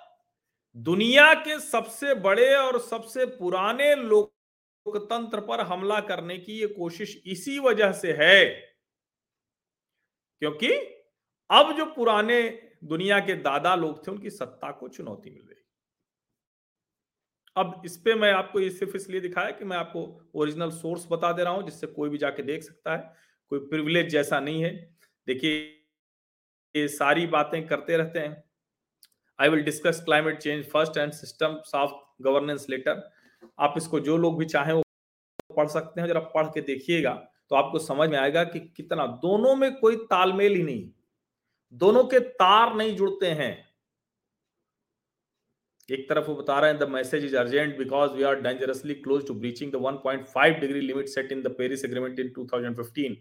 दुनिया 0.78 1.34
के 1.34 1.60
सबसे 1.60 2.16
बड़े 2.16 2.56
और 2.56 2.80
सबसे 2.80 3.26
पुराने 3.26 3.96
लोकतंत्र 3.96 5.40
पर 5.40 5.62
हमला 5.62 6.00
करने 6.00 6.38
की 6.38 6.60
ये 6.60 6.68
कोशिश 6.68 7.24
इसी 7.26 7.60
वजह 7.60 7.92
से 7.92 8.14
है। 8.14 8.46
क्योंकि 10.40 10.68
अब 11.50 11.78
जो 11.78 11.86
पुराने 11.86 12.62
दुनिया 12.84 13.20
के 13.20 13.36
दादा 13.36 13.76
लोग 13.76 14.08
थे, 14.08 14.12
उनकी 14.12 14.30
सत्ता 14.30 14.72
को 14.72 14.88
चुनौती 14.88 15.30
मिल 15.30 15.48
रही। 15.48 15.64
अब 17.56 17.82
इस 17.86 17.98
पे 17.98 18.16
मैं 18.16 18.32
आपको 18.32 18.60
ये 18.60 18.70
सिर्फ़ 18.70 18.96
इसलिए 18.96 19.22
दिखाया 19.22 19.52
कि 19.52 19.66
मैं 19.66 19.78
आपको 19.78 20.32
ओरिजिनल 20.36 20.70
सोर्स 20.70 21.08
बता 21.12 21.32
दे 21.32 21.44
रहा 21.44 21.54
हूँ, 21.54 21.64
जिससे 21.64 21.88
कोई 21.88 22.10
भी 22.10 22.18
जाके 22.18 22.44
देख 22.44 22.64
सकता 22.64 22.96
है। 22.96 23.14
कोई 23.50 23.60
प्रिविलेज 23.60 24.10
जैसा 24.10 24.40
नहीं 24.40 24.64
है। 24.64 24.98
देखिए, 25.28 25.86
ये 26.76 26.88
सारी 26.88 27.28
बातें 27.28 27.68
करते 27.68 27.98
रहते 27.98 28.20
हैं। 28.20 28.44
I 29.40 29.50
will 29.50 29.64
discuss 29.64 30.02
climate 30.06 30.38
change 30.40 30.66
first 30.72 30.98
and 30.98 31.12
system 31.14 31.60
of 31.76 31.92
governance 32.24 32.66
later 32.70 33.04
आप 33.60 33.74
इसको 33.78 34.00
जो 34.00 34.18
लोग 34.18 34.38
भी 34.40 34.46
चाहें 34.46 34.74
वो 34.74 34.84
पढ़ 35.56 35.68
सकते 35.68 36.02
हैं। 36.02 36.08
जरा 36.08 36.20
पढ़ 36.36 36.48
के 36.48 36.62
देखिएगा 36.62 37.14
तो 37.50 37.56
आपको 37.56 37.80
समझ 37.80 38.10
में 38.10 38.18
आएगा 38.18 38.44
कि 38.44 38.60
कितना 38.78 39.06
दोनों 39.24 39.56
में 39.56 39.76
कोई 39.76 39.96
तालमेल 40.12 40.56
ही 40.56 40.64
नहीं। 40.64 40.90
दोनों 41.74 42.04
के 42.04 42.20
तार 42.40 42.76
नहीं 42.76 42.96
जुड़ते 42.96 43.28
हैं। 43.42 43.54
एक 45.90 46.08
तरफ़ 46.10 46.28
वो 46.28 46.36
बता 46.36 46.60
रहे 46.60 46.72
हैं 46.72 46.80
the 46.80 46.84
message 46.90 47.26
is 47.26 47.36
urgent 47.38 47.78
because 47.78 48.12
we 48.12 48.24
are 48.24 48.40
dangerously 48.42 48.94
close 48.96 49.28
to 49.28 49.34
breaching 49.34 49.72
the 49.72 49.82
1.5 49.84 50.60
degree 50.60 50.82
limit 50.82 51.08
set 51.08 51.32
in 51.32 51.42
the 51.42 51.56
Paris 51.58 51.86
agreement 51.86 52.20
in 52.20 52.34
2015 52.40 53.16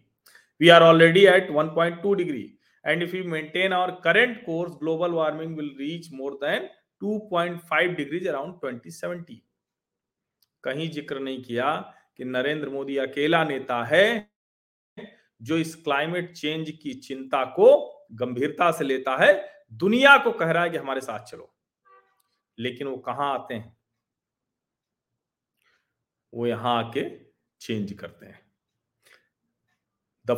we 0.61 0.69
are 0.69 0.83
already 0.83 1.25
at 1.27 1.51
1.2 1.53 2.15
degree 2.17 2.43
and 2.85 3.03
if 3.03 3.13
we 3.13 3.23
maintain 3.23 3.73
our 3.73 4.01
current 4.01 4.45
course, 4.45 4.75
global 4.75 5.13
warming 5.13 5.57
will 5.57 5.71
reach 5.79 6.11
more 6.11 6.37
than 6.41 6.69
2.5 7.03 7.97
degrees 7.97 8.27
around 8.27 8.61
2070 8.61 9.43
कहीं 10.65 10.91
ज़िक्र 10.91 11.19
नहीं 11.19 11.43
किया 11.43 11.71
कि 12.17 12.25
नरेंद्र 12.25 12.69
मोदी 12.69 12.97
अकेला 12.97 13.45
नेता 13.45 13.85
है 13.85 14.31
जो 15.43 15.57
इस 15.57 15.75
क्लाइमेट 15.75 16.33
चेंज 16.33 16.71
की 16.83 16.95
चिंता 16.95 17.45
को 17.45 17.69
गंभीरता 18.13 18.71
से 18.73 18.85
लेता 18.85 19.17
है, 19.17 19.33
दुनिया 19.73 20.17
को 20.19 20.33
कह 20.33 20.51
रहा 20.51 20.63
है 20.63 20.71
कि 20.71 20.77
हमारे 20.77 21.01
साथ 21.01 21.25
चलो। 21.25 21.55
लेकिन 22.59 22.87
वो 22.87 22.97
कहाँ 22.97 23.33
आते 23.35 23.55
हैं? 23.55 23.77
वो 26.35 26.47
यहाँ 26.47 26.85
आके 26.85 27.09
चेंज 27.61 27.93
करते 27.93 28.27
हैं। 28.27 28.41
The 30.27 30.37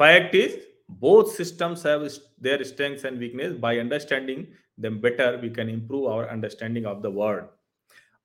fact 0.00 0.34
is 0.34 0.71
both 1.00 1.34
systems 1.34 1.82
have 1.82 2.08
their 2.38 2.62
strengths 2.64 3.04
and 3.04 3.18
weakness 3.18 3.52
by 3.54 3.78
understanding 3.78 4.46
them 4.78 5.00
better 5.00 5.38
we 5.42 5.50
can 5.50 5.68
improve 5.68 6.06
our 6.06 6.30
understanding 6.30 6.86
of 6.86 7.02
the 7.02 7.10
world 7.10 7.48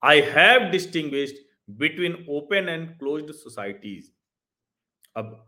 i 0.03 0.15
have 0.21 0.71
distinguished 0.71 1.36
between 1.77 2.25
open 2.29 2.69
and 2.69 2.97
closed 3.00 3.33
societies 3.36 4.12
अब 5.15 5.47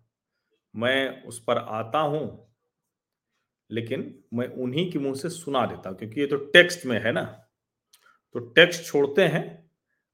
मैं 0.75 1.23
उस 1.27 1.39
पर 1.47 1.57
आता 1.57 1.99
हूँ 1.99 2.23
लेकिन 3.69 4.23
मैं 4.33 4.47
उन्हीं 4.63 4.91
के 4.91 4.99
मुँह 4.99 5.15
से 5.15 5.29
सुना 5.29 5.65
देता 5.65 5.89
हूँ 5.89 5.97
क्योंकि 5.97 6.21
ये 6.21 6.27
तो 6.27 6.37
टेक्स्ट 6.53 6.85
में 6.85 6.99
है 7.01 7.11
ना 7.11 7.23
तो 8.35 8.39
टेक्स्ट 8.39 8.83
छोड़ते 8.85 9.27
हैं 9.27 9.43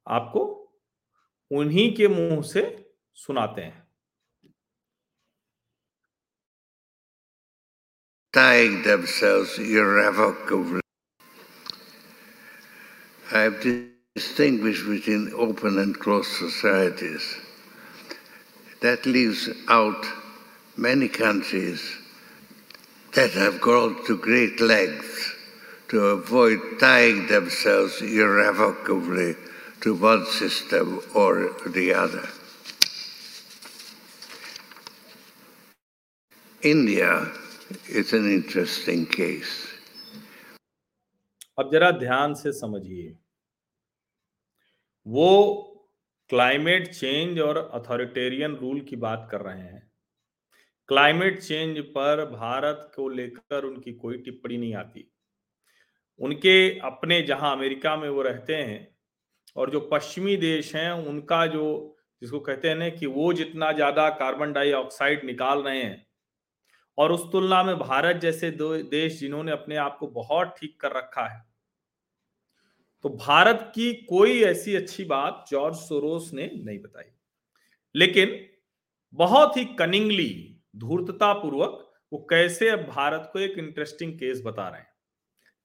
आपको 0.08 0.44
उन्हीं 1.52 1.96
के 1.96 2.08
मुँह 2.08 2.42
से 2.42 2.64
सुनाते 3.16 3.62
हैं 3.62 3.85
tying 8.36 8.84
themselves 8.84 9.58
irrevocably. 9.58 10.82
I 13.32 13.40
have 13.40 13.64
distinguished 14.14 14.86
between 14.86 15.32
open 15.38 15.80
and 15.80 15.98
closed 15.98 16.32
societies. 16.32 17.24
That 18.82 19.06
leaves 19.06 19.48
out 19.70 20.06
many 20.76 21.08
countries 21.08 21.82
that 23.14 23.32
have 23.32 23.62
gone 23.62 24.06
to 24.06 24.18
great 24.18 24.60
lengths 24.60 25.34
to 25.88 26.08
avoid 26.08 26.60
tying 26.78 27.28
themselves 27.28 28.02
irrevocably 28.02 29.38
to 29.80 29.96
one 29.96 30.26
system 30.26 31.00
or 31.14 31.56
the 31.68 31.94
other. 31.94 32.28
India 36.62 37.32
it's 37.90 38.14
an 38.14 38.26
interesting 38.32 39.06
case. 39.06 39.54
अब 41.60 41.72
जरा 41.72 41.92
ध्यान 41.92 42.34
से 42.34 42.52
समझिए। 42.52 43.16
वो 45.06 45.72
climate 46.30 46.88
change 46.88 47.40
और 47.40 47.58
authoritarian 47.58 48.56
rule 48.56 48.82
की 48.82 48.96
बात 48.96 49.28
कर 49.32 49.42
रहे 49.42 49.62
हैं। 49.62 49.92
क्लाइमेट 50.88 51.40
चेंज 51.40 51.80
पर 51.80 52.26
भारत 52.26 52.92
को 52.96 53.10
लेकर 53.10 53.64
उनकी 53.64 53.94
कोई 53.94 54.18
टिप्पणी 54.18 54.58
नहीं 54.58 54.74
आती। 54.76 55.12
उनके 56.20 56.80
अपने, 56.80 57.22
जहाँ 57.22 57.56
अमेरिका 57.56 57.96
में 57.96 58.10
वो 58.10 58.22
रहते 58.22 58.56
हैं 58.56 58.88
और 59.56 59.70
जो 59.70 59.80
पश्चिमी 59.80 60.38
देश 60.38 60.76
हैं, 60.76 60.92
उनका 60.92 61.46
जो, 61.48 61.98
जिसको 62.22 62.40
कहते 62.40 62.70
हैं 62.70 62.76
ना 62.76 62.90
कि 62.90 63.06
वो 63.06 63.34
जितना 63.34 63.72
ज़्यादा 63.72 64.10
कार्बन 64.10 64.54
डाइऑक्साइड 64.54 65.26
निकाल 65.26 65.64
रहे 65.64 65.84
हैं 65.84 66.05
और 66.98 67.12
उस 67.12 67.32
तुलना 67.32 67.64
में 67.64 67.78
भारत 67.80 68.16
जैसे 68.16 68.52
दो 68.52 68.78
देश 68.78 69.20
जिन्होंने 69.20 69.52
अपने 69.52 69.76
आप 69.76 69.98
को 69.98 70.08
बहुत 70.08 70.56
ठीक 70.62 70.80
कर 70.80 70.92
रखा 70.92 71.28
है। 71.28 71.46
तो 73.04 73.10
भारत 73.10 73.72
की 73.76 73.94
कोई 73.94 74.44
ऐसी 74.44 74.76
अच्छी 74.76 75.04
बात 75.06 75.46
जॉर्ज 75.50 75.76
सोरोस 75.76 76.32
ने 76.34 76.52
नहीं 76.56 76.80
बताई। 76.80 77.12
लेकिन 77.96 78.46
बहुत 79.14 79.58
ही 79.58 79.66
कनिंगली 79.66 80.60
धूर्तता 80.76 81.34
पूर्वक 81.34 81.94
वो 82.14 82.28
कैसे 82.30 82.70
अब 82.70 82.80
भारत 82.80 83.30
को 83.34 83.40
एक 83.40 83.58
इंटरेस्टिंग 83.58 84.14
केस 84.14 84.42
बता 84.46 84.70
रहे 84.70 84.80
हैं। 84.82 84.88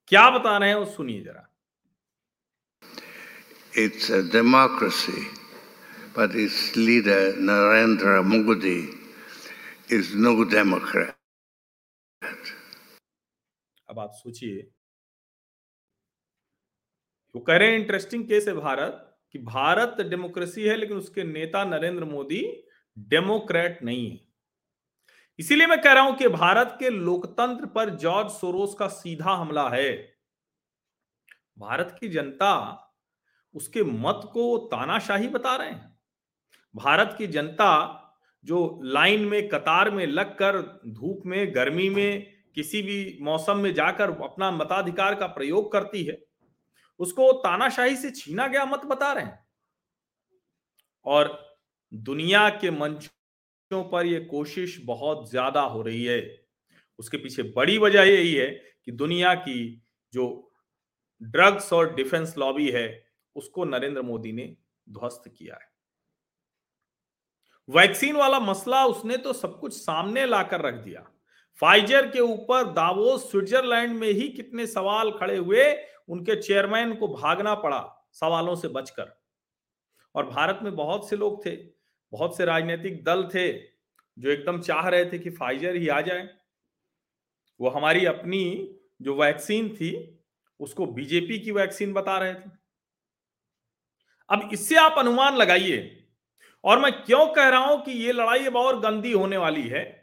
क्या 0.09 0.31
बता 0.31 0.59
रहे 0.59 0.69
हैं 0.69 0.77
वो 0.77 0.85
सुनिए 0.85 1.21
जरा। 1.21 1.55
It's 3.79 4.13
democracy 4.13 5.25
but 6.19 6.37
its 6.37 6.77
leader 6.77 7.35
Narendra 7.37 8.21
Modi 8.21 8.79
is 9.93 10.17
no 10.17 10.45
democrat 10.45 11.10
अब 13.91 13.99
आप 13.99 14.11
सोचिए। 14.13 14.71
वो 17.35 17.41
कह 17.41 17.57
रहे 17.57 17.69
हैं 17.69 17.79
इंटरेस्टिंग 17.79 18.29
केस 18.29 18.49
है 18.49 18.55
भारत? 18.55 19.19
कि 19.33 19.39
भारत 19.39 19.97
डेमोक्रेसी 20.01 20.63
है, 20.63 20.77
लेकिन 20.77 20.97
उसके 20.97 21.25
नेता 21.25 21.65
नरेंद्र 21.65 22.05
मोदी 22.05 22.65
डेमोक्रेट 22.99 23.83
नहीं 23.83 24.11
है। 24.11 24.21
इसीलिए 25.39 25.67
मैं 25.67 25.83
कह 25.83 25.93
रहा 25.93 26.03
हूँ 26.03 26.17
कि 26.17 26.29
भारत 26.29 26.77
के 26.79 26.91
लोकतंत्र 26.91 27.67
पर 27.67 27.91
जॉर्ज 27.91 28.31
सोरोस 28.31 28.75
का 28.75 28.89
सीधा 28.89 29.33
हमला 29.33 29.69
है। 29.69 30.17
भारत 31.59 31.97
की 32.01 32.09
जनता 32.09 32.77
उसके 33.55 33.83
मत 33.83 34.21
को 34.33 34.59
तानाशाही 34.59 35.29
बता 35.29 35.57
रहे 35.57 35.71
हैं। 35.71 36.01
भारत 36.77 37.15
की 37.19 37.27
जनता 37.27 37.97
जो 38.45 38.81
लाइन 38.85 39.25
में, 39.25 39.49
कतार 39.49 39.91
में 39.91 40.07
लगकर 40.07 40.81
धूप 40.87 41.23
में, 41.27 41.55
गर्मी 41.55 41.89
में 41.89 42.40
किसी 42.57 42.83
भी 42.83 43.19
मौसम 43.23 43.59
में 43.59 43.73
जाकर 43.75 44.11
अपना 44.23 44.51
मताधिकार 44.51 45.15
का 45.15 45.27
प्रयोग 45.29 45.71
करती 45.73 46.03
है, 46.05 46.19
उसको 47.01 47.33
तानाशाही 47.35 47.97
से 47.97 48.11
छीना 48.11 48.47
गया 48.47 48.65
मत 48.65 48.85
बता 48.85 49.13
रहे 49.13 49.25
हैं। 49.25 49.47
और 51.07 51.39
दुनिया 51.93 52.49
के 52.51 52.71
मंचों 52.71 53.83
पर 53.85 54.07
यह 54.07 54.27
कोशिश 54.31 54.79
बहुत 54.85 55.31
ज़्यादा 55.31 55.61
हो 55.63 55.83
रही 55.83 56.05
है। 56.05 56.21
उसके 56.99 57.17
पीछे 57.17 57.43
बड़ी 57.53 57.79
वजह 57.79 58.03
यही 58.03 58.35
है 58.35 58.49
कि 58.85 58.93
दुनिया 58.93 59.35
की 59.37 59.83
जो 60.13 60.27
ड्रग्स 61.21 61.73
और 61.73 61.95
डिफेंस 61.95 62.35
लॉबी 62.39 62.71
है, 62.71 63.05
उसको 63.37 63.65
नरेंद्र 63.65 64.03
मोदी 64.03 64.33
ने 64.33 64.55
ध्वस्त 64.87 65.23
किया 65.29 65.55
है। 65.55 65.69
वैक्सीन 67.69 68.17
वाला 68.17 68.39
मसला 68.41 68.85
उसने 68.87 69.17
तो 69.17 69.33
सब 69.33 69.59
कुछ 69.61 69.75
सामने 69.75 70.27
लाकर 70.27 70.61
रख 70.61 70.75
दिया। 70.75 71.05
फाइजर 71.63 72.11
के 72.11 72.21
ऊपर 72.21 72.73
दावोस 72.73 73.31
स्विट्जरलैंड 73.31 73.95
में 73.95 74.09
ही 74.09 74.29
कितने 74.29 74.67
सवाल 74.67 75.11
खड़े 75.11 75.37
हुए, 75.37 75.65
उनके 76.09 76.37
चेयरमैन 76.37 76.95
को 76.95 77.09
भागना 77.09 77.55
पड़ा 77.55 78.09
सवालों 78.13 78.55
से 78.57 78.69
बचकर। 78.69 79.13
और 80.15 80.27
भारत 80.27 80.61
में 80.63 80.75
बहुत 80.77 81.09
से 81.11 81.17
लोग 81.17 81.45
थे, 81.47 81.57
बहुत 82.13 82.37
से 82.37 82.45
राजनीतिक 82.45 83.05
दल 83.05 83.25
थे, 83.25 83.53
जो 83.53 84.31
एकदम 84.31 84.61
चाह 84.61 84.89
रहे 84.89 85.05
थे 85.05 85.19
कि 85.19 85.31
फाइजर 85.31 85.77
ही 85.77 85.89
आ 85.89 86.01
जाए। 86.01 86.29
वो 87.61 87.69
हमारी 87.69 88.05
अपनी 88.07 88.77
जो 89.03 89.15
वैक्सीन 89.15 89.69
थी, 89.69 90.21
उसको 90.61 90.87
बीजेपी 90.87 91.39
की 91.39 91.51
वैक्सीन 91.51 91.93
बता 91.93 92.19
रहे 92.19 92.35
थे। 92.35 92.51
अब 94.31 94.51
इससे 94.53 94.77
आप 94.77 94.99
अनुमान 94.99 95.37
लगाइए, 95.37 96.09
और 96.65 96.79
मैं 96.79 96.93
क्यों 96.93 97.27
कह 97.27 97.49
रहा 97.49 97.65
हूँ 97.65 97.83
कि 97.85 97.93
ये 97.93 98.13
लड़ाई 98.13 98.47
अब 98.47 98.57
और 98.57 98.81
गंदी 98.81 99.13
होने 99.13 99.37
वाली 99.37 99.69
है 99.69 100.00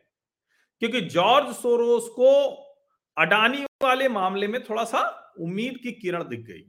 क्योंकि 0.82 1.02
जॉर्ज 1.02 1.56
सोरोस 1.56 2.08
को 2.10 2.34
अडानी 3.18 3.64
वाले 3.84 4.08
मामले 4.10 4.48
में 4.48 4.64
थोड़ा 4.64 4.84
सा 4.84 5.02
उम्मीद 5.40 5.78
की 5.84 5.92
किरण 5.92 6.24
दिख 6.24 6.40
गई। 6.42 6.62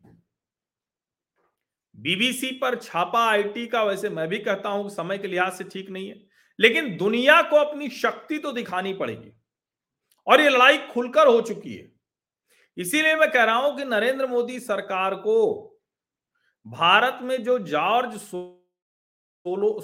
बीबीसी 1.95 2.50
पर 2.53 2.75
छापा 2.77 3.25
आईटी 3.29 3.67
का 3.67 3.83
वैसे 3.85 4.09
मैं 4.11 4.29
भी 4.29 4.38
कहता 4.38 4.69
हूँ 4.69 4.88
समय 4.91 5.19
के 5.19 5.29
लिहाज 5.29 5.53
से 5.53 5.65
ठीक 5.65 5.91
नहीं 5.91 6.09
है, 6.09 6.15
लेकिन 6.59 6.97
दुनिया 6.97 7.41
को 7.43 7.57
अपनी 7.57 7.88
शक्ति 7.93 8.38
तो 8.38 8.53
दिखानी 8.53 8.93
पड़ेगी 8.95 9.33
और 10.27 10.41
ये 10.41 10.49
लड़ाई 10.49 10.79
खुलकर 10.88 11.27
हो 11.27 11.41
चुकी 11.41 11.75
है। 11.75 11.91
इसीलिए 12.77 13.15
मैं 13.17 13.31
कह 13.31 13.45
रहा 13.45 13.57
हूँ 13.57 13.77
कि 13.77 13.85
नरेंद्र 13.85 14.27
मोदी 14.27 14.59
सरकार 14.61 15.15
को 15.17 15.37
भारत 16.67 17.19
में 17.23 17.43
जो 17.45 17.59
जॉर्ज 17.61 18.17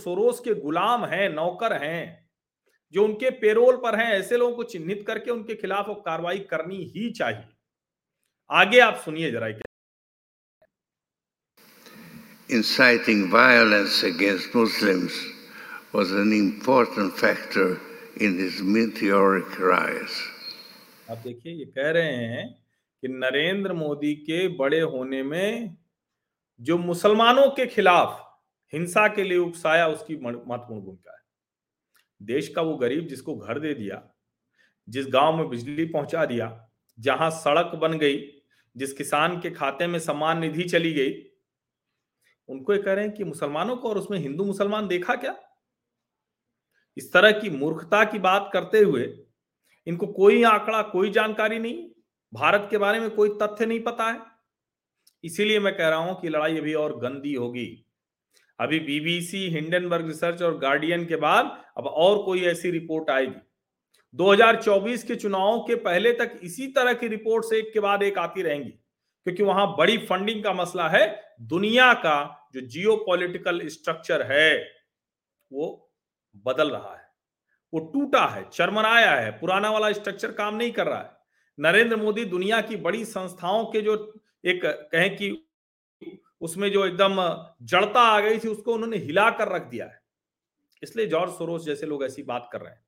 सोरोस 0.02 0.40
के 0.40 0.54
गुलाम 0.54 1.04
हैं, 1.04 1.28
नौकर 1.30 1.72
हैं 1.74 2.23
जो 2.94 3.04
उनके 3.04 3.30
पेरोल 3.42 3.76
पर 3.76 3.98
हैं 3.98 4.10
ऐसे 4.14 4.36
लोगों 4.36 4.56
को 4.56 4.64
चिन्हित 4.72 5.04
करके 5.06 5.30
उनके 5.30 5.54
खिलाफ 5.54 5.88
वो 5.88 5.94
कार्रवाई 5.94 6.38
करनी 6.50 6.76
ही 6.96 7.10
चाहिए। 7.10 7.48
आगे 8.50 8.80
आप 8.80 9.02
सुनिए 9.04 9.30
जरा 9.30 9.48
inciting 12.50 13.20
violence 13.30 14.02
against 14.04 14.54
Muslims 14.54 15.14
was 15.92 16.10
an 16.12 16.32
important 16.32 17.14
factor 17.14 17.80
in 18.20 18.36
his 18.38 18.60
meteoric 18.74 19.56
rise. 19.58 20.18
आप 21.10 21.18
देखिए 21.18 21.52
ये 21.52 21.64
कह 21.64 21.90
रहे 21.90 22.12
हैं 22.16 22.44
कि 23.02 23.08
नरेंद्र 23.08 23.72
मोदी 23.72 24.14
के 24.14 24.46
बड़े 24.58 24.80
होने 24.80 25.22
में 25.22 25.76
जो 26.60 26.78
मुसलमानों 26.78 27.48
के 27.50 27.66
खिलाफ 27.66 28.20
हिंसा 28.72 29.08
के 29.08 29.22
लिए 29.22 29.38
उकसाया 29.38 29.88
उसकी 29.88 30.16
महत्वपूर्ण 30.16 30.80
भूमिका 30.80 31.12
है। 31.12 31.23
देश 32.22 32.48
का 32.48 32.62
वो 32.62 32.76
गरीब 32.76 33.06
जिसको 33.06 33.36
घर 33.36 33.58
दे 33.58 33.74
दिया, 33.74 34.10
जिस 34.88 35.06
गाँव 35.06 35.36
में 35.36 35.48
बिजली 35.48 35.84
पहुँचा 35.84 36.26
दिया, 36.26 36.68
जहाँ 36.98 37.30
सड़क 37.30 37.74
बन 37.74 37.98
गई, 37.98 38.18
जिस 38.76 38.92
किसान 38.92 39.40
के 39.40 39.50
खाते 39.50 39.86
में 39.86 39.98
सम्मान 39.98 40.38
निधि 40.38 40.62
चली 40.62 40.92
गई, 40.92 41.12
उनको 42.48 42.74
ये 42.74 42.82
कह 42.82 42.92
रहे 42.92 43.04
हैं 43.04 43.14
कि 43.14 43.24
मुसलमानों 43.24 43.76
को 43.76 43.88
और 43.88 43.98
उसमें 43.98 44.18
हिंदू 44.18 44.44
मुसलमान 44.44 44.88
देखा 44.88 45.14
क्या? 45.14 45.36
इस 46.96 47.12
तरह 47.12 47.32
की 47.32 47.50
मूर्खता 47.50 48.04
की 48.04 48.18
बात 48.18 48.50
करते 48.52 48.78
हुए 48.78 49.18
इनको 49.86 50.06
कोई 50.06 50.42
आंकड़ा, 50.42 50.82
कोई 50.82 51.10
जानकारी 51.10 51.58
नहीं, 51.58 51.90
भारत 52.34 52.68
के 52.70 52.78
बारे 52.78 53.00
में 53.00 53.10
कोई 53.10 53.28
तथ्य 53.42 53.66
नहीं 53.66 53.80
पता 53.80 54.10
है। 54.12 54.20
इसीलिए 55.24 55.60
मैं 55.60 55.76
कह 55.76 55.88
रहा 55.88 55.98
हूँ 55.98 56.20
कि 56.20 56.28
लड़ाई 56.28 56.58
अभी 56.58 56.74
और 56.74 56.98
गंदी 56.98 57.34
होगी। 57.34 57.83
अभी 58.58 58.78
बीबीसी 58.80 59.48
हिंडनबर्ग 59.50 60.06
रिसर्च 60.06 60.42
और 60.42 60.58
गार्डियन 60.58 61.04
के 61.06 61.16
बाद 61.16 61.58
अब 61.76 61.86
और 61.86 62.22
कोई 62.22 62.44
ऐसी 62.44 62.70
रिपोर्ट 62.70 63.10
आएगी। 63.10 63.40
2024 64.14 65.02
के 65.02 65.14
चुनावों 65.16 65.58
के 65.60 65.74
पहले 65.74 66.12
तक 66.12 66.38
इसी 66.42 66.66
तरह 66.66 66.92
की 66.92 67.08
रिपोर्ट्स 67.08 67.52
एक 67.52 67.72
के 67.72 67.80
बाद 67.80 68.02
एक 68.02 68.18
आती 68.18 68.42
रहेंगी, 68.42 68.70
क्योंकि 68.70 69.42
वहाँ 69.42 69.66
बड़ी 69.78 69.96
फंडिंग 70.00 70.42
का 70.44 70.52
मसला 70.52 70.88
है, 70.88 71.06
दुनिया 71.42 71.92
का 71.94 72.50
जो 72.54 72.60
जियो 72.60 72.96
स्ट्रक्चर 73.68 74.22
है, 74.22 74.56
वो 75.50 75.90
बदल 76.44 76.70
रहा 76.70 76.94
है, 76.94 77.02
वो 77.72 77.80
टूटा 77.92 78.26
है, 78.26 78.44
चरमराया 78.52 79.10
है, 79.10 79.30
पुराना 79.30 79.70
वाला 79.70 79.92
स्ट्रक्चर 79.92 80.32
काम 80.32 80.56
नहीं 80.56 80.70
कर 80.72 80.86
रहा 80.86 80.98
है। 80.98 81.10
नरेंद्र 81.58 81.96
मोदी 81.96 82.24
दुनिया 82.24 82.60
की 82.60 82.76
बड़ी 82.76 83.04
संस्थाओं 83.04 83.64
के 83.64 83.80
जो 83.80 83.94
एक 84.44 84.60
कहें 84.64 85.14
कि 85.16 85.30
उसमें 86.44 86.70
जो 86.72 86.84
एकदम 86.86 87.16
जड़ता 87.66 88.00
आ 88.00 88.20
गई 88.20 88.38
थी 88.38 88.48
उसको 88.48 88.74
उन्होंने 88.74 88.96
हिला 88.98 89.28
कर 89.38 89.48
रख 89.48 89.68
दिया 89.68 89.84
है। 89.86 90.00
इसलिए 90.82 91.06
जॉर्ज 91.06 91.32
सोरोस 91.32 91.64
जैसे 91.64 91.86
लोग 91.86 92.04
ऐसी 92.04 92.22
बात 92.22 92.48
कर 92.52 92.60
रहे 92.60 92.72
हैं। 92.72 92.82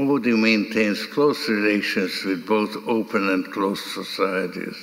Modi 0.00 0.32
maintains 0.42 1.00
close 1.14 1.40
relations 1.48 2.18
with 2.26 2.42
both 2.48 2.76
open 2.92 3.28
and 3.30 3.48
closed 3.54 3.88
societies. 3.94 4.76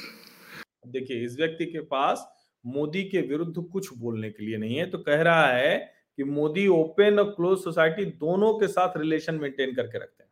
देखिए 0.88 1.24
इस 1.26 1.36
व्यक्ति 1.40 1.66
के 1.66 1.80
पास 1.92 2.26
मोदी 2.66 3.04
के 3.10 3.22
विरुद्ध 3.28 3.64
कुछ 3.64 3.90
बोलने 3.98 4.30
के 4.30 4.46
लिए 4.46 4.58
नहीं 4.58 4.76
है 4.78 4.90
तो 4.92 4.98
कह 5.00 5.22
रहा 5.22 5.48
है 5.48 5.78
कि 6.18 6.24
मोदी 6.24 6.68
ओपन 6.68 7.20
और 7.20 7.30
क्लोज 7.32 7.58
सोसाइटी 7.60 8.06
दोनों 8.06 8.54
के 8.60 8.68
साथ 8.68 8.98
रिलेशन 8.98 9.36
मेंटेन 9.36 9.74
करके 9.76 9.98
रखते 9.98 10.24
हैं। 10.24 10.30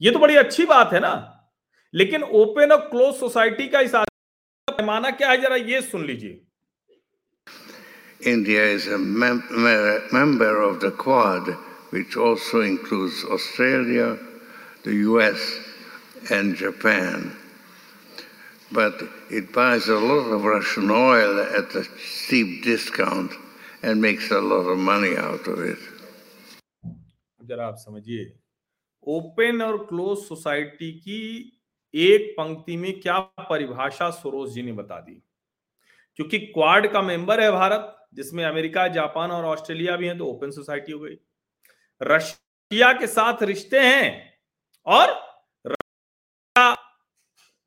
ये 0.00 0.10
तो 0.10 0.18
बड़ी 0.18 0.36
अच्छी 0.36 0.64
बात 0.66 0.92
है 0.92 1.00
ना? 1.00 1.14
लेकिन 1.94 2.22
ओपन 2.22 2.72
और 2.72 2.80
क्लोज 2.88 3.14
सोसाइटी 3.14 3.68
का 3.68 3.80
इस 3.80 3.94
पैमाना 4.78 5.10
क्या 5.10 5.30
है? 5.30 5.40
जरा 5.42 5.56
ये 5.56 5.80
सुन 5.82 6.04
लीजिए। 6.06 6.42
India 8.26 8.64
is 8.74 8.88
member 10.14 10.62
of 10.64 10.78
the 10.84 10.90
Quad 11.00 11.48
which 11.92 12.16
also 12.18 12.62
includes 12.64 13.24
Australia 13.36 14.06
the 14.86 14.94
US 14.94 15.42
and 16.32 16.54
Japan 16.56 17.30
but 18.74 19.02
it 19.32 19.50
buys 19.56 19.88
a 19.90 19.98
oil 20.92 21.38
at 21.58 21.76
a 21.76 21.82
discount 22.64 23.30
and 23.84 24.00
makes 24.02 24.32
a 24.32 24.40
of 24.58 24.68
money 24.88 25.14
out 25.26 25.48
of 25.48 25.62
it 25.66 25.82
जरा 27.40 27.66
आप 27.66 27.76
समझिए। 27.78 28.24
ओपन 29.06 29.62
और 29.62 29.76
close 29.88 30.18
society 30.18 30.90
की 31.00 31.20
एक 31.94 32.34
पंक्ति 32.38 32.76
में 32.76 33.00
क्या 33.00 33.18
परिभाषा 33.18 34.10
सरोज 34.10 34.50
जी 34.50 34.62
ने 34.62 34.72
बता 34.72 35.00
दी? 35.00 35.22
क्योंकि 36.16 36.38
क्वाड 36.38 36.92
का 36.92 37.02
मेंबर 37.02 37.40
है 37.40 37.50
भारत, 37.50 38.06
जिसमें 38.14 38.44
अमेरिका, 38.44 38.88
जापान 38.88 39.30
और 39.30 39.44
ऑस्ट्रेलिया 39.44 39.96
भी 39.96 40.06
हैं 40.06 40.18
तो 40.18 40.26
ओपन 40.26 40.50
सोसाइटी 40.50 40.92
हो 40.92 40.98
गई। 40.98 41.18
रशिया 42.02 42.92
के 42.92 43.06
साथ 43.06 43.42
रिश्ते 43.42 43.80
हैं 43.80 44.38
और 44.86 45.08
रशिया 45.66 46.76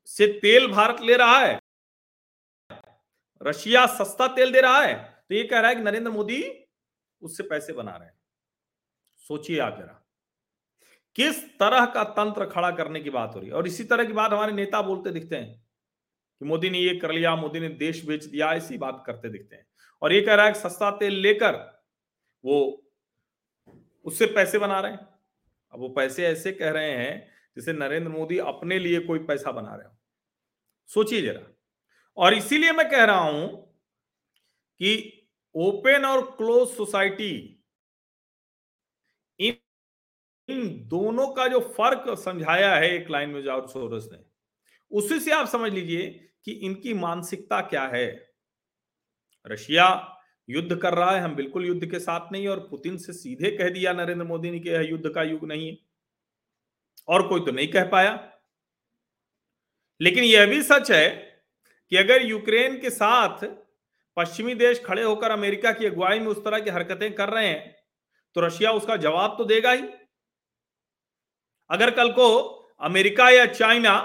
से 0.06 0.26
तेल 0.26 0.66
भारत 0.66 1.00
ले 1.00 1.16
रहा 1.16 1.38
है। 1.38 1.60
रशिया 3.42 3.86
सस्ता 3.86 4.26
तेल 4.26 4.52
दे 4.52 4.60
रहा 4.60 4.82
है। 4.82 5.24
तो 5.28 5.34
ये 5.34 5.44
कह 5.44 5.60
रहा 5.60 5.68
है 5.68 5.74
कि 5.74 5.82
नरेंद्र 5.82 6.10
मोदी 6.10 6.64
उससे 7.22 7.42
पैसे 7.42 7.72
बना 7.72 7.96
रहे 7.96 8.08
हैं। 8.08 8.20
सोचिए 9.18 9.58
आप 9.58 9.76
जरा। 9.78 9.99
किस 11.20 11.58
तरह 11.58 11.86
का 11.86 12.04
तंत्र 12.04 12.46
खड़ा 12.46 12.70
करने 12.70 13.00
की 13.00 13.10
बात 13.10 13.32
हो 13.34 13.40
रही 13.40 13.48
है? 13.48 13.54
और 13.54 13.66
इसी 13.66 13.84
तरह 13.84 14.04
की 14.04 14.12
बात 14.12 14.32
हमारे 14.32 14.52
नेता 14.52 14.82
बोलते 14.82 15.10
दिखते 15.10 15.36
हैं 15.36 15.66
कि 16.40 16.44
मोदी 16.44 16.70
ने 16.70 16.78
ये 16.78 16.96
कर 16.96 17.12
लिया, 17.12 17.36
मोदी 17.36 17.60
ने 17.60 17.68
देश 17.68 18.04
बेच 18.04 18.24
दिया, 18.24 18.52
ऐसी 18.52 18.78
बात 18.78 19.02
करते 19.06 19.28
दिखते 19.28 19.56
हैं। 19.56 19.66
और 20.02 20.12
ये 20.12 20.20
कह 20.20 20.34
रहा 20.34 20.46
है 20.46 20.54
सस्ता 20.54 20.90
तेल 20.90 21.12
लेकर 21.12 21.82
वो 22.44 22.86
उससे 24.04 24.26
पैसे 24.26 24.58
बना 24.58 24.80
रहे 24.80 24.92
हैं। 24.92 24.98
अब 25.72 25.80
वो 25.80 25.88
पैसे 25.88 26.26
ऐसे 26.26 26.52
कह 26.52 26.70
रहे 26.70 26.90
हैं 26.90 27.28
जैसे 27.56 27.72
नरेंद्र 27.72 28.10
मोदी 28.10 28.38
अपने 28.38 28.78
लिए 28.78 29.00
कोई 29.00 29.18
पैसा 29.18 29.52
बना 29.52 29.74
रहे 29.74 29.88
हो। 29.88 29.96
सोचिए 30.86 31.22
जरा। 31.22 31.54
और 32.16 32.34
इसीलिए 32.34 32.72
मैं 32.72 32.90
कह 32.90 33.04
रहा 33.04 33.20
हूँ 33.20 33.74
कि 34.78 35.22
ओपन 35.54 36.04
और 36.04 36.30
क्लोज 36.30 36.68
सोसाइटी 36.68 37.59
इन 40.52 40.88
दोनों 40.88 41.26
का 41.28 41.48
जो 41.48 41.60
फ़र्क 41.60 42.18
समझाया 42.18 42.74
है, 42.74 42.90
एक 42.90 43.10
लाइन 43.10 43.30
में 43.30 43.42
जॉर्ज 43.42 43.70
सोरस 43.70 44.08
ने, 44.12 44.18
उसी 44.92 45.20
से 45.20 45.30
आप 45.30 45.46
समझ 45.46 45.72
लीजिए 45.72 46.28
कि 46.44 46.52
इनकी 46.52 46.94
मानसिकता 46.94 47.60
क्या 47.60 47.86
है। 47.86 48.30
रशिया 49.46 50.16
युद्ध 50.48 50.76
कर 50.76 50.94
रहा 50.94 51.10
है, 51.10 51.20
हम 51.20 51.34
बिल्कुल 51.34 51.66
युद्ध 51.66 51.86
के 51.86 51.98
साथ 51.98 52.32
नहीं 52.32 52.48
और 52.48 52.60
पुतिन 52.60 52.96
से 52.96 53.12
सीधे 53.12 53.56
कह 53.56 53.70
दिया 53.70 53.92
नरेंद्र 53.92 54.24
मोदी 54.24 54.50
ने 54.50 54.58
कि 54.58 54.68
यह 54.68 54.80
युद्ध 54.80 55.10
का 55.14 55.22
युग 55.22 55.44
नहीं 55.44 55.68
है। 55.68 55.78
और 57.08 57.28
कोई 57.28 57.40
तो 57.40 57.52
नहीं 57.52 57.68
कह 57.68 57.84
पाया। 57.84 58.32
लेकिन 60.00 60.24
यह 60.24 60.46
भी 60.46 60.62
सच 60.62 60.90
है 60.90 61.08
कि 61.90 61.96
अगर 61.96 62.22
यूक्रेन 62.22 62.80
के 62.80 62.90
साथ 62.90 63.38
पश्चिमी 64.16 64.54
देश 64.54 64.82
खड़े 64.84 65.02
होकर 65.02 65.30
अमेरिका 65.30 65.72
की 65.72 65.86
अगुवाई 65.86 66.18
में 66.18 66.26
उस 66.26 66.44
तरह 66.44 66.60
की 66.60 66.70
हरकतें 66.70 67.14
कर 67.14 67.28
रहे 67.28 67.46
हैं 67.46 67.76
तो 68.34 68.40
रशिया 68.40 68.72
उसका 68.72 68.96
जवाब 68.96 69.34
तो 69.38 69.44
देगा 69.44 69.72
ही। 69.72 69.82
अगर 71.70 71.90
कल 71.90 72.10
को 72.12 72.28
अमेरिका 72.80 73.28
या 73.30 73.46
चाइना, 73.46 73.96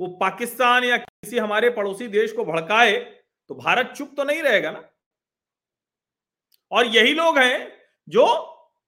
वो 0.00 0.06
पाकिस्तान 0.20 0.84
या 0.84 0.96
किसी 0.96 1.38
हमारे 1.38 1.70
पड़ोसी 1.70 2.08
देश 2.08 2.32
को 2.32 2.44
भड़काए 2.44 2.98
तो 3.50 3.54
भारत 3.54 3.92
चुप 3.96 4.12
तो 4.16 4.24
नहीं 4.24 4.42
रहेगा 4.42 4.70
ना? 4.70 4.82
और 6.72 6.86
यही 6.86 7.14
लोग 7.14 7.38
हैं 7.38 7.72
जो 8.08 8.26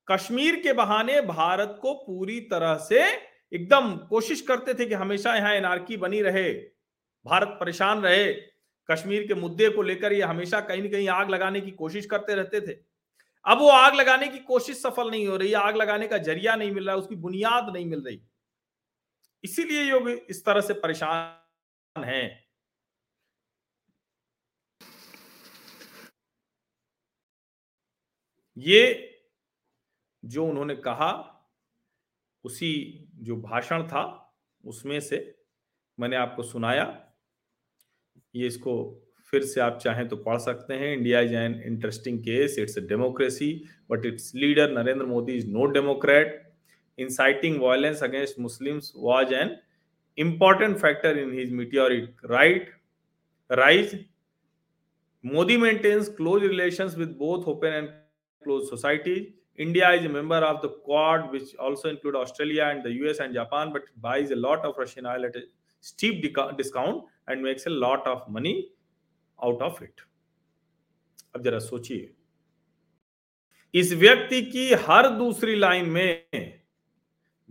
कश्मीर 0.09 0.61
के 0.61 0.73
बहाने 0.73 1.21
भारत 1.23 1.79
को 1.83 1.93
पूरी 1.97 2.41
तरह 2.51 2.75
से 2.79 3.03
एकदम 3.53 3.95
कोशिश 4.09 4.41
करते 4.41 4.75
थे 4.75 4.87
कि 4.87 4.95
हमेशा 4.95 5.35
यहाँ 5.35 5.53
एनआरकी 5.55 5.97
बनी 5.97 6.21
रहे, 6.23 6.53
भारत 7.27 7.57
परेशान 7.61 8.03
रहे, 8.03 8.33
कश्मीर 8.89 9.27
के 9.27 9.35
मुद्दे 9.35 9.69
को 9.71 9.83
लेकर 9.83 10.13
ये 10.13 10.23
हमेशा 10.23 10.61
कहीं 10.61 10.83
ना 10.83 10.89
कहीं 10.89 11.09
आग 11.11 11.31
लगाने 11.31 11.61
की 11.61 11.71
कोशिश 11.73 12.07
करते 12.07 12.35
रहते 12.35 12.61
थे। 12.61 12.73
अब 13.47 13.59
वो 13.59 13.69
आग 13.69 13.95
लगाने 13.95 14.29
की 14.29 14.39
कोशिश 14.39 14.83
सफल 14.83 15.11
नहीं 15.11 15.27
हो 15.27 15.37
रही, 15.37 15.53
आग 15.53 15.77
लगाने 15.77 16.09
का 16.09 16.19
ज़रिया 16.19 16.57
नहीं 16.57 16.71
मिल 16.71 16.87
रहा, 16.87 16.97
उसकी 16.97 17.15
बुनियाद 17.15 17.73
नहीं 17.73 17.87
मिल 17.87 18.03
रही। 18.03 18.23
इसीलिए 19.45 19.83
योग 19.83 20.09
इस 20.09 20.45
तरह 20.45 20.61
से 20.61 20.75
परेशान 20.75 22.05
है। 22.05 22.45
ये 28.57 29.11
जो 30.25 30.47
उन्होंने 30.47 30.77
कहा, 30.77 31.31
उसी 32.45 33.09
जो 33.15 33.37
भाषण 33.37 33.87
था, 33.89 34.35
उसमें 34.65 35.01
से 35.01 35.45
मैंने 36.01 36.17
आपको 36.17 36.43
सुनाया। 36.43 37.15
ये 38.35 38.47
इसको 38.47 39.04
फिर 39.35 39.43
से 39.51 39.61
आप 39.61 39.79
चाहें 39.83 40.07
तो 40.09 40.17
पढ़ 40.23 40.39
सकते 40.47 40.75
हैं। 40.75 40.93
India 40.93 41.21
is 41.21 41.35
an 41.37 41.61
interesting 41.67 42.19
case 42.23 42.59
it's 42.61 42.79
a 42.79 42.87
democracy 42.89 43.51
but 43.91 44.07
its 44.07 44.33
leader 44.37 44.73
Narendra 44.73 45.07
Modi 45.07 45.37
is 45.39 45.51
no 45.51 45.67
democrat 45.73 46.41
inciting 46.99 47.61
violence 47.63 48.03
against 48.03 48.39
Muslims 48.41 48.93
was 48.97 49.35
an 49.35 49.57
important 50.19 50.77
factor 50.79 51.19
in 51.19 51.33
his 51.39 51.53
meteoric 51.53 52.27
right 52.31 52.71
rise 53.51 53.99
Modi 55.25 55.57
maintains 55.57 56.09
close 56.17 56.45
relation 56.45 56.91
with 56.99 57.17
both 57.19 57.49
open 57.49 57.75
and 57.75 57.89
close 57.89 58.69
societies 58.69 59.33
India 59.59 59.91
is 59.93 60.07
member 60.11 60.43
of 60.43 60.67
the 60.67 60.71
Quad 60.85 61.31
which 61.33 61.55
also 61.67 61.89
include 61.89 62.17
Australia 62.17 62.71
and 62.71 62.83
the 62.85 62.91
US 62.93 63.21
and 63.21 63.35
Japan 63.35 63.73
but 63.73 63.91
buys 64.01 64.33
lot 64.35 64.67
of 64.67 64.81
Russian 64.81 65.07
oil 65.07 65.25
at 65.25 65.37
steep 65.85 66.21
discount 66.57 67.31
and 67.31 67.43
makes 67.43 67.67
a 67.67 67.71
lot 67.71 68.09
of 68.09 68.31
money 68.31 68.53
out 69.39 69.63
of 69.63 69.83
it 69.85 70.01
अब 71.35 71.43
जरा 71.43 71.59
सोचिए। 71.59 72.15
इस 73.75 73.93
व्यक्ति 73.93 74.43
की 74.43 74.73
हर 74.73 75.09
दूसरी 75.09 75.55
line 75.55 75.89
में 75.91 76.63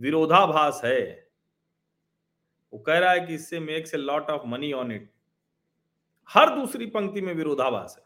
विरोधाभास 0.00 0.80
है। 0.84 1.30
वो 2.72 2.78
कह 2.78 2.98
रहा 2.98 3.10
है 3.12 3.20
कि 3.26 3.34
इससे 3.34 3.60
makes 3.60 3.94
a 3.94 3.98
lot 3.98 4.30
of 4.30 4.46
money 4.46 4.72
on 4.72 4.92
it 4.92 5.10
हर 6.28 6.54
दूसरी 6.54 6.86
पंक्ति 6.86 7.20
में 7.20 7.32
विरोधाभास 7.34 7.96
है। 7.98 8.04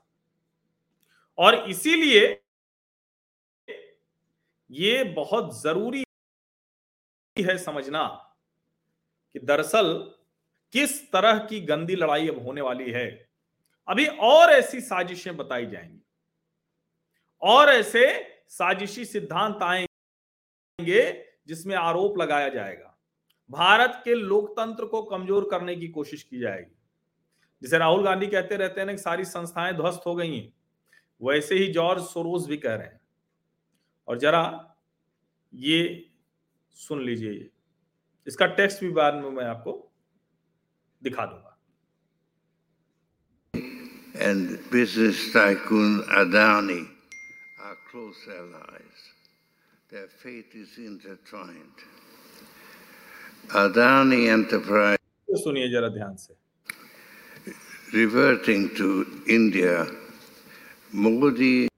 और 1.39 1.55
इसीलिए 1.71 2.41
ये 4.71 5.05
बहुत 5.05 5.63
ज़रूरी 5.63 6.05
है 7.37 7.57
समझना 7.59 8.07
कि 9.35 9.39
दरअसल 9.39 9.93
किस 10.73 11.11
तरह 11.13 11.39
की 11.39 11.61
गंदी 11.61 11.97
लड़ाई 11.97 12.29
अब 12.29 12.43
होने 12.47 12.61
वाली 12.61 12.91
है। 12.91 13.28
अभी 13.89 14.07
और 14.07 14.51
ऐसी 14.51 14.81
साजिशें 14.81 15.37
बताई 15.37 15.67
जाएँगी। 15.67 16.01
और 17.43 17.69
ऐसे 17.69 18.07
साजिशी 18.49 19.05
सिद्धांत 19.05 19.63
आएँगे 19.63 21.03
जिसमें 21.49 21.75
आरोप 21.77 22.19
लगाया 22.19 22.49
जाएगा, 22.49 22.95
भारत 23.51 24.01
के 24.05 24.15
लोकतंत्र 24.15 24.85
को 24.85 25.03
कमज़ोर 25.03 25.49
करने 25.51 25.77
की 25.77 25.89
कोशिश 25.89 26.23
की 26.23 26.41
जाएगी। 26.41 26.75
जिसे 27.63 27.79
राहुल 27.79 28.05
गांधी 28.05 28.27
कहते 28.27 28.57
रहते 28.57 28.81
हैं 28.81 28.91
कि 28.91 29.03
सारी 29.03 29.25
संस्थाएँ 29.25 29.73
ध्वस्त 29.75 30.07
हो 30.07 30.15
गई 30.15 30.37
हैं, 30.37 30.53
वैसे 31.21 31.55
ही 31.55 31.67
जॉर्ज 31.69 32.03
सोरोस 32.03 32.47
भी 32.47 32.57
कह 32.57 32.75
रहे 32.75 32.87
हैं। 32.87 33.01
और 34.09 34.19
जरा 34.19 34.75
ये 35.53 36.11
सुन 36.77 37.03
लीजिए, 37.03 37.49
इसका 38.27 38.47
टेक्स्ट 38.47 38.81
भी 38.81 38.91
बाद 38.91 39.15
में 39.15 39.31
मैं 39.31 39.45
आपको 39.45 39.73
दिखा 41.03 41.27
दूँगा। 41.27 41.48
And 44.21 44.59
business 44.71 45.33
tycoon 45.33 46.03
Adani 46.11 46.89
are 47.63 47.77
close 47.91 48.17
allies. 48.29 49.01
Their 49.91 50.09
fate 50.09 50.53
is 50.55 50.77
intertwined. 50.79 51.79
Adani 53.49 54.29
Enterprise 54.29 54.99
सुनिए 55.29 55.69
जरा 55.71 55.89
ध्यान 55.89 56.17
से 56.17 56.35
reverting 57.93 58.69
to 58.77 58.89
India, 59.29 59.87
Modi 60.95 61.69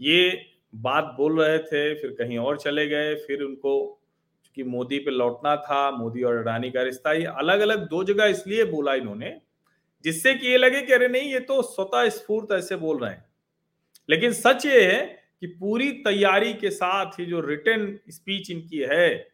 ये 0.00 0.32
बात 0.74 1.14
बोल 1.16 1.40
रहे 1.40 1.58
थे 1.58 1.82
फिर 2.00 2.10
कहीं 2.18 2.38
और 2.38 2.58
चले 2.58 2.86
गए 2.88 3.14
फिर 3.26 3.42
उनको 3.42 3.74
कि 4.56 4.62
मोदी 4.64 4.98
पे 5.04 5.10
लौटना 5.10 5.54
था 5.66 5.90
मोदी 5.96 6.22
और 6.22 6.36
अडानी 6.36 6.70
का 6.70 6.82
रिश्ता 6.82 7.12
ये 7.12 7.24
अलग 7.42 7.60
अलग 7.60 7.86
दो 7.88 8.02
जगह 8.04 8.24
इसलिए 8.36 8.64
बोला 8.70 8.94
इन्होंने 8.94 9.30
जिससे 10.04 10.34
कि 10.34 10.46
ये 10.46 10.56
लगे 10.56 10.80
कि 10.82 10.92
अरे 10.92 11.08
नहीं, 11.08 11.32
ये 11.32 11.40
तो 11.40 11.60
स्वतः 11.62 12.08
स्फूर्त 12.10 12.52
ऐसे 12.52 12.76
बोल 12.76 12.98
रहे 12.98 13.10
हैं। 13.10 13.24
लेकिन 14.08 14.32
सच 14.32 14.66
ये 14.66 14.84
है 14.84 15.02
कि 15.40 15.46
पूरी 15.48 15.90
तैयारी 16.04 16.52
के 16.54 16.70
साथ 16.70 17.18
ही 17.20 17.26
जो 17.26 17.40
रिटर्न 17.40 17.98
स्पीच 18.08 18.50
इनकी 18.50 18.78
है, 18.90 19.30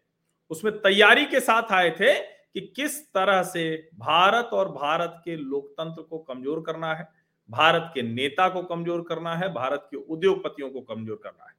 उसमें 0.50 0.72
तैयारी 0.78 1.24
के 1.24 1.40
साथ 1.40 1.72
आए 1.72 1.90
थे 1.90 2.14
कि 2.14 2.60
किस 2.76 3.00
तरह 3.06 3.42
से 3.42 3.90
भारत 3.94 4.50
और 4.52 4.68
भारत 4.68 5.20
के 5.24 5.36
लोकतंत्र 5.36 6.02
को 6.02 6.18
कमज़ोर 6.18 6.62
करना 6.66 6.94
है, 6.94 7.08
भारत 7.50 7.90
के 7.94 8.02
नेता 8.02 8.48
को 8.48 8.62
कमज़ोर 8.62 9.04
करना 9.08 9.34
है, 9.36 9.52
भारत 9.54 9.88
के 9.90 9.96
उद्योगपतियों 9.96 10.70
को 10.70 10.80
कमज़ोर 10.80 11.20
करना 11.22 11.44
है। 11.44 11.54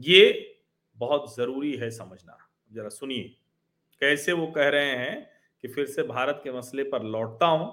ये 0.00 0.56
बहुत 0.98 1.34
ज़रूरी 1.36 1.74
है 1.76 1.90
समझना। 1.90 2.38
जरा 2.72 2.88
सुनिए, 2.88 3.22
कैसे 4.02 4.32
वो 4.32 4.46
कह 4.46 4.68
रहे 4.68 4.90
हैं 4.90 5.28
कि 5.64 5.68
फिर 5.68 5.86
से 5.86 6.02
भारत 6.02 6.40
के 6.44 6.52
मसले 6.52 6.82
पर 6.82 7.02
लौटता 7.04 7.46
हूँ 7.46 7.68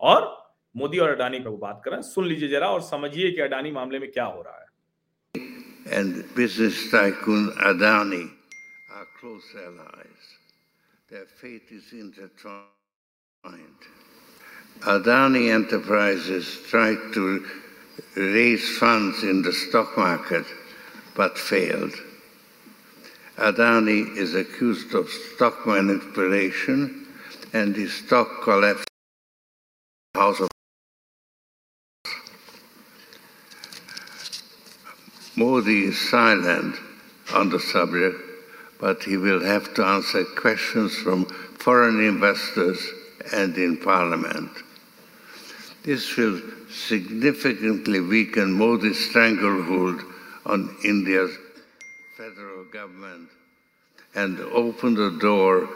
और 0.00 0.30
मोदी 0.76 0.98
और 0.98 1.10
अडानी 1.10 1.38
पर 1.40 1.56
बात 1.66 1.82
करें 1.84 2.00
सुन 2.02 2.26
लीजिए 2.26 2.48
जरा 2.48 2.68
और 2.70 2.80
समझिए 2.82 3.30
कि 3.30 3.40
अडानी 3.40 3.70
मामले 3.72 3.98
में 3.98 4.10
क्या 4.12 4.24
हो 4.24 4.42
रहा 4.42 4.58
है 4.58 4.64
and 5.86 6.24
business 6.34 6.90
tycoon 6.90 7.50
Adani 7.58 8.30
are 8.94 9.06
close 9.20 9.44
allies. 9.66 10.24
Their 11.10 11.26
fate 11.26 11.70
is 11.70 11.92
intertwined. 11.92 12.64
Adani 14.80 15.52
Enterprises 15.52 16.58
tried 16.68 16.98
to 17.14 17.46
raise 18.16 18.78
funds 18.78 19.22
in 19.22 19.42
the 19.42 19.52
stock 19.52 19.96
market 19.96 20.46
but 21.14 21.38
failed. 21.38 21.94
Adani 23.36 24.16
is 24.16 24.34
accused 24.34 24.94
of 24.94 25.08
stock 25.08 25.66
manipulation 25.66 27.06
and 27.52 27.76
his 27.76 27.92
stock 27.92 28.42
collapsed. 28.42 28.83
House 30.14 30.38
of 30.38 30.48
Modi 35.34 35.86
is 35.86 36.08
silent 36.08 36.76
on 37.32 37.50
the 37.50 37.58
subject, 37.58 38.16
but 38.78 39.02
he 39.02 39.16
will 39.16 39.42
have 39.42 39.74
to 39.74 39.84
answer 39.84 40.24
questions 40.24 40.96
from 40.98 41.24
foreign 41.58 41.98
investors 41.98 42.78
and 43.32 43.56
in 43.56 43.76
Parliament. 43.78 44.50
This 45.82 46.16
will 46.16 46.40
significantly 46.70 47.98
weaken 47.98 48.52
Modi's 48.52 49.08
stranglehold 49.10 50.00
on 50.46 50.76
India's 50.84 51.36
federal 52.16 52.64
government 52.66 53.30
and 54.14 54.38
open 54.38 54.94
the 54.94 55.18
door 55.20 55.68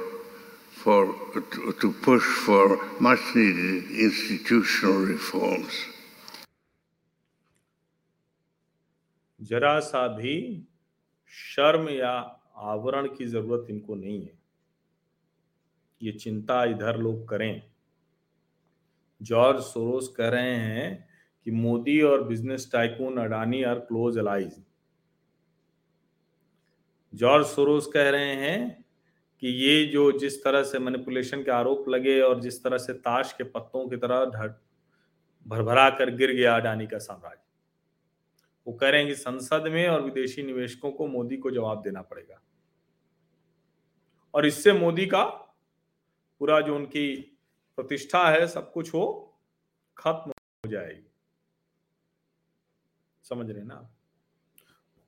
for, 0.88 1.14
to, 1.34 1.72
to 1.72 1.92
push 1.92 2.26
for 2.46 2.78
much 2.98 3.24
needed 3.36 3.90
institutional 4.06 5.00
reforms. 5.06 5.74
जरा 9.40 9.80
सा 9.80 10.06
भी 10.08 10.66
शर्म 11.28 11.88
या 11.88 12.12
आवरण 12.56 13.06
की 13.06 13.26
ज़रूरत 13.26 13.66
इनको 13.70 13.94
नहीं 13.94 14.22
है। 14.22 14.38
ये 16.02 16.12
चिंता 16.12 16.64
इधर 16.64 16.98
लोग 16.98 17.28
करें। 17.28 17.62
जॉर्ज 19.22 19.60
सोरोस 19.60 20.14
कह 20.16 20.28
रहे 20.28 20.56
हैं 20.56 21.08
कि 21.44 21.50
मोदी 21.50 22.00
और 22.02 22.22
business 22.22 22.70
tycoon 22.72 23.18
Adani 23.18 23.62
are 23.62 23.78
close 23.78 24.18
allies. 24.18 24.62
George 27.14 27.46
Soros 27.46 27.86
कह 27.86 28.10
रहे 28.10 28.34
हैं 28.34 28.84
कि 29.40 29.48
ये 29.48 29.84
जो 29.86 30.12
जिस 30.12 30.44
तरह 30.44 30.62
से 30.62 30.78
मैनिपुलेशन 30.78 31.42
के 31.42 31.50
आरोप 31.50 31.88
लगे 31.88 32.20
और 32.20 32.40
जिस 32.40 32.64
तरह 32.64 32.78
से 32.78 32.92
ताश 32.92 33.32
के 33.32 33.44
पत्तों 33.44 33.88
की 33.88 33.96
तरह 33.96 34.24
भरभरा 35.46 35.90
कर 35.90 36.10
गिर 36.10 36.32
गया 36.32 36.56
अडानी 36.56 36.86
का 36.86 36.98
साम्राज्य। 36.98 37.42
वो 38.66 38.74
कह 38.74 38.88
रहे 38.88 39.00
हैं 39.00 39.08
कि 39.08 39.14
संसद 39.14 39.62
में 39.62 39.88
और 39.88 40.02
विदेशी 40.02 40.42
निवेशकों 40.42 40.92
को 40.92 41.06
मोदी 41.06 41.36
को 41.36 41.50
जवाब 41.50 41.82
देना 41.82 42.02
पड़ेगा। 42.02 42.42
और 44.34 44.46
इससे 44.46 44.72
मोदी 44.72 45.06
का 45.06 45.24
पूरा 46.38 46.60
जो 46.60 46.76
उनकी 46.76 47.16
प्रतिष्ठा 47.76 48.30
है, 48.30 48.46
सब 48.46 48.72
कुछ 48.72 48.94
वो 48.94 49.38
खत्म 49.98 50.30
हो 50.30 50.68
जाएगी। 50.68 51.10
समझ 53.22 53.50
रहे 53.50 53.64
ना? 53.64 53.90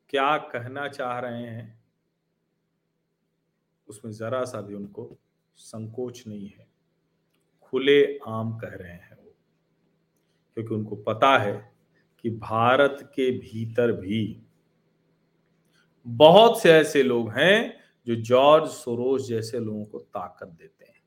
क्या 0.08 0.36
कहना 0.36 0.88
चाह 0.88 1.18
रहे 1.18 1.42
हैं? 1.42 1.79
उसमें 3.90 4.12
जरा 4.12 4.44
सा 4.44 4.60
भी 4.60 4.74
उनको 4.74 5.16
संकोच 5.58 6.22
नहीं 6.26 6.48
है। 6.48 6.66
खुले 7.62 8.02
आम 8.28 8.52
कह 8.58 8.74
रहे 8.74 8.92
हैं 8.92 9.16
वो, 9.16 9.34
क्योंकि 10.56 10.74
उनको 10.74 10.96
पता 11.02 11.36
है 11.38 11.52
कि 12.24 12.30
भारत 12.30 12.98
के 13.14 13.30
भीतर 13.38 13.92
भी 13.92 14.22
बहुत 16.06 16.60
से 16.62 16.72
ऐसे 16.72 17.02
लोग 17.02 17.30
हैं 17.30 17.78
जो 18.06 18.14
जॉर्ज 18.16 18.70
सोरोस 18.70 19.28
जैसे 19.28 19.58
लोगों 19.60 19.84
को 19.84 19.98
ताकत 19.98 20.46
देते 20.48 20.84
हैं। 20.84 21.02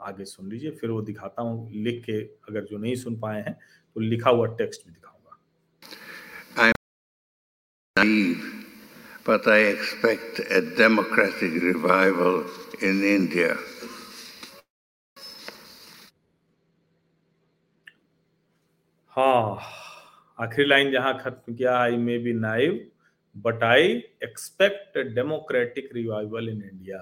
आगे 0.00 0.24
सुन 0.24 0.50
लीजिए, 0.50 0.70
फिर 0.70 0.90
वो 0.90 1.00
दिखाता 1.02 1.42
हूँ, 1.42 1.70
लिख 1.72 2.02
के 2.04 2.20
अगर 2.22 2.64
जो 2.64 2.78
नहीं 2.78 2.94
सुन 2.96 3.18
पाए 3.20 3.42
हैं 3.42 3.58
तो 3.96 4.00
लिखा 4.00 4.30
हुआ 4.30 4.46
टेक्स्ट 4.56 4.86
भी 4.86 4.92
दिखाऊँगा। 4.92 5.38
But 9.28 9.46
I 9.46 9.58
expect 9.76 10.38
a 10.50 10.60
democratic 10.74 11.52
revival 11.62 12.46
in 12.80 13.04
India. 13.04 13.56
हाँ 19.12 19.58
आखिरी 20.38 20.66
लाइन 20.68 20.90
जहाँ 20.92 21.12
खत्म 21.18 21.54
किया 21.54 21.76
I 21.78 21.96
may 21.98 22.18
be 22.18 22.32
naive 22.32 22.80
but 23.44 23.62
I 23.64 23.92
expect 24.24 24.98
democratic 25.14 25.90
revival 25.94 26.48
in 26.48 26.62
India 26.62 26.98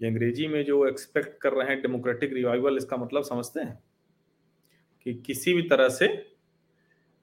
अंग्रेज़ी 0.00 0.48
में 0.48 0.64
जो 0.64 0.86
एक्सपेक्ट 0.88 1.40
कर 1.42 1.52
रहे 1.52 1.68
हैं 1.68 1.80
डेमोक्रेटिक 1.82 2.32
रिवाइवल 2.34 2.76
इसका 2.76 2.96
मतलब 2.96 3.24
समझते 3.24 3.60
हैं 3.60 3.78
कि 5.06 5.14
किसी 5.26 5.54
भी 5.54 5.62
तरह 5.68 5.88
से 5.98 6.08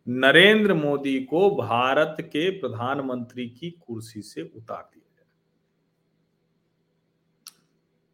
नरेंद्र 0.07 0.73
मोदी 0.73 1.23
को 1.23 1.55
भारत 1.55 2.17
के 2.21 2.49
प्रधानमंत्री 2.49 3.49
की 3.49 3.71
कुर्सी 3.71 4.21
से 4.21 4.41
उतार 4.41 4.89
दिया 4.93 5.15
जाए 5.17 5.25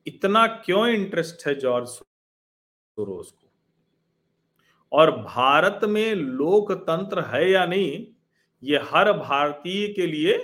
इतना 0.08 0.48
क्यों 0.48 0.88
इंटरेस्ट 0.88 1.48
है 1.48 1.56
जॉर्ज 1.56 1.88
सोरोस 1.88 3.32
को? 3.32 3.48
और 4.92 5.12
भारत 5.22 5.80
में 5.84 6.16
लोकतंत्र 6.16 7.22
है 7.22 7.52
या 7.52 7.66
नहीं, 7.66 8.08
ये 8.64 8.78
हर 8.78 9.14
भारतीय 9.14 9.94
के 9.94 10.08
लिए 10.08 10.38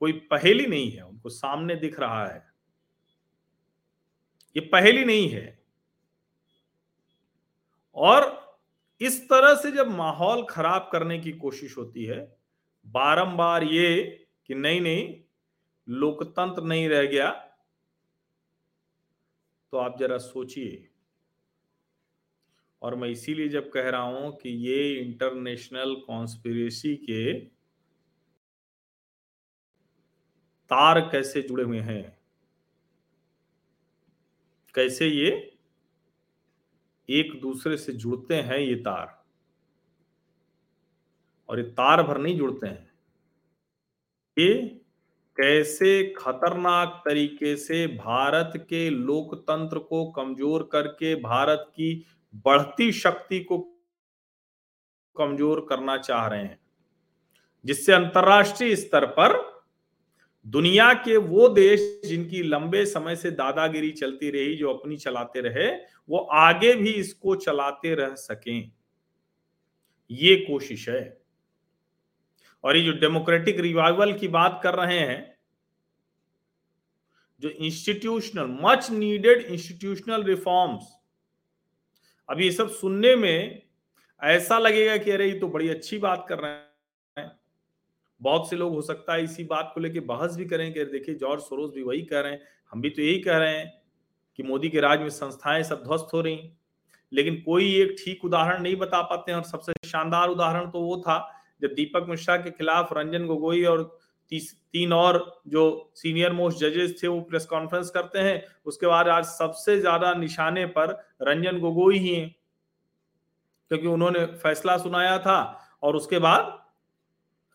कोई 0.00 0.12
पहेली 0.12 0.66
नहीं 0.66 0.90
है। 0.90 1.02
उनको 1.02 1.28
सामने 1.28 1.74
दिख 1.74 2.00
रहा 2.00 2.26
है। 2.26 2.52
ये 4.56 4.60
पहेली 4.60 5.04
नहीं 5.04 5.28
है। 5.28 5.62
और 7.94 8.35
इस 9.00 9.20
तरह 9.28 9.54
से 9.54 9.70
जब 9.72 9.88
माहौल 9.88 10.44
खराब 10.50 10.88
करने 10.92 11.18
की 11.18 11.32
कोशिश 11.34 11.76
होती 11.78 12.04
है, 12.04 12.20
बारंबार 12.86 13.64
ये 13.64 14.04
कि 14.46 14.54
नहीं 14.54 14.80
नहीं, 14.80 15.14
लोकतंत्र 15.88 16.62
नहीं 16.62 16.88
रह 16.88 17.06
गया 17.06 17.30
तो 19.72 19.78
आप 19.78 19.98
जरा 19.98 20.18
सोचिए। 20.18 20.88
और 22.82 22.94
मैं 22.94 23.08
इसीलिए 23.08 23.48
जब 23.48 23.70
कह 23.70 23.88
रहा 23.90 24.00
हूँ 24.02 24.30
कि 24.36 24.50
ये 24.68 24.92
इंटरनेशनल 24.94 25.94
कॉन्स्पिरेसी 26.06 26.94
के 26.98 27.34
तार 30.70 31.00
कैसे 31.12 31.42
जुड़े 31.42 31.64
हुए 31.64 31.80
हैं, 31.80 32.18
कैसे 34.74 35.06
ये 35.08 35.55
एक 37.08 37.40
दूसरे 37.40 37.76
से 37.76 37.92
जुड़ते 37.92 38.34
हैं 38.34 38.58
ये 38.58 38.74
तार। 38.74 39.14
और 41.48 41.58
ये 41.58 41.64
तार 41.64 42.02
भर 42.02 42.18
नहीं 42.18 42.36
जुड़ते 42.38 42.66
हैं। 42.66 42.90
ये 44.36 44.54
कैसे 45.38 46.14
खतरनाक 46.18 47.02
तरीके 47.04 47.56
से 47.56 47.86
भारत 47.86 48.52
के 48.68 48.88
लोकतंत्र 48.90 49.78
को 49.78 50.04
कमज़ोर 50.10 50.68
करके, 50.72 51.14
भारत 51.14 51.66
की 51.70 52.04
बढ़ती 52.34 52.92
शक्ति 52.92 53.40
को 53.40 53.58
कमज़ोर 55.16 55.66
करना 55.68 55.96
चाह 55.98 56.26
रहे 56.26 56.42
हैं, 56.42 56.58
जिससे 57.64 57.92
अंतरराष्ट्रीय 57.92 58.76
स्तर 58.76 59.06
पर 59.10 59.34
दुनिया 60.46 60.94
के 60.94 61.16
वो 61.16 61.48
देश 61.48 62.00
जिनकी 62.04 62.42
लंबे 62.42 62.86
समय 62.86 63.16
से 63.16 63.30
दादागिरी 63.30 63.90
चलती 63.90 64.30
रही, 64.30 64.56
जो 64.56 64.74
अपनी 64.74 64.96
चलाते 64.96 65.40
रहे, 65.40 65.76
वो 66.08 66.18
आगे 66.18 66.74
भी 66.74 66.90
इसको 66.90 67.36
चलाते 67.36 67.94
रह 67.94 68.14
सकें। 68.14 68.72
ये 70.10 70.36
कोशिश 70.36 70.88
है। 70.88 71.22
और 72.64 72.76
ये 72.76 72.82
जो 72.82 72.92
डेमोक्रेटिक 72.92 73.60
रिवाइवल 73.60 74.12
की 74.12 74.28
बात 74.28 74.60
कर 74.62 74.74
रहे 74.74 74.98
हैं, 74.98 75.38
जो 77.40 77.48
institutional 77.48 78.58
much 78.62 78.90
needed 78.90 79.40
institutional 79.40 80.22
reforms, 80.22 80.82
अब 82.30 82.40
ये 82.40 82.52
सब 82.52 82.70
सुनने 82.70 83.16
में 83.16 83.62
ऐसा 84.22 84.58
लगेगा 84.58 84.96
कि 84.96 85.10
अरे, 85.10 85.32
ये 85.32 85.38
तो 85.38 85.48
बड़ी 85.48 85.68
अच्छी 85.68 85.98
बात 85.98 86.26
कर 86.28 86.38
रहे 86.38 86.52
हैं। 86.52 86.65
बहुत 88.20 88.48
से 88.50 88.56
लोग, 88.56 88.74
हो 88.74 88.82
सकता 88.82 89.14
है 89.14 89.24
इसी 89.24 89.44
बात 89.44 89.70
को 89.74 89.80
लेकर 89.80 90.00
बहस 90.06 90.36
भी 90.36 90.44
करें 90.44 90.72
कि 90.72 90.84
देखिए, 90.86 91.14
जॉर्ज 91.14 91.42
सोरोस 91.42 91.72
भी 91.74 91.82
वही 91.82 92.02
कह 92.02 92.20
रहे 92.20 92.32
हैं। 92.32 92.40
हम 92.72 92.80
भी 92.80 92.90
तो 92.90 93.02
यही 93.02 93.18
कह 93.20 93.36
रहे 93.36 93.56
हैं 93.58 93.72
कि 94.38 94.42
मोदी 94.42 94.68
के 94.68 94.80
राज 94.80 95.00
में 95.00 95.08
संस्थाएँ 95.10 95.62
सब 95.62 95.82
ध्वस्त 95.82 96.14
हो 96.14 96.20
रही। 96.20 96.50
लेकिन 97.12 97.34
कोई 97.42 97.74
एक 97.74 97.94
ठीक 97.98 98.24
उदाहरण 98.24 98.62
नहीं 98.62 98.76
बता 98.76 99.00
पाते 99.02 99.32
हैं 99.32 99.38
और 99.38 99.44
सबसे 99.44 99.72
शानदार 99.88 100.28
उदाहरण 100.28 100.70
तो 100.70 100.80
वो 100.80 100.96
था 100.96 101.18
जब 101.62 101.74
दीपक 101.74 102.06
मिश्रा 102.08 102.36
के 102.36 102.50
खिलाफ 102.50 102.92
रंजन 102.92 103.26
गोगोई 103.26 103.62
और 103.64 103.82
तीन 104.32 104.92
और 104.92 105.18
जो 105.48 105.92
सीनियर 105.94 106.32
मोस्ट 106.32 106.58
जजेस 106.58 106.98
थे 107.02 107.08
वो 107.08 107.20
प्रेस 107.20 107.44
कॉन्फ्रेंस 107.46 107.90
करते 107.90 108.18
हैं, 108.18 108.42
उसके 108.66 108.86
बाद 108.86 109.08
आज 109.08 109.24
सबसे 109.24 109.78
ज़्यादा 109.80 110.12
निशाने 110.14 110.64
पर 110.68 110.90
रंजन 111.22 111.58
गोगोई 111.60 111.98
ही 111.98 112.14
हैं। 112.14 112.34
क्योंकि 113.70 113.86
उन्होंने 113.86 114.24
फैसला 114.36 114.76
सुनाया 114.78 115.18
था 115.18 115.38
और 115.82 115.96
उसके 115.96 116.18
बाद 116.18 116.58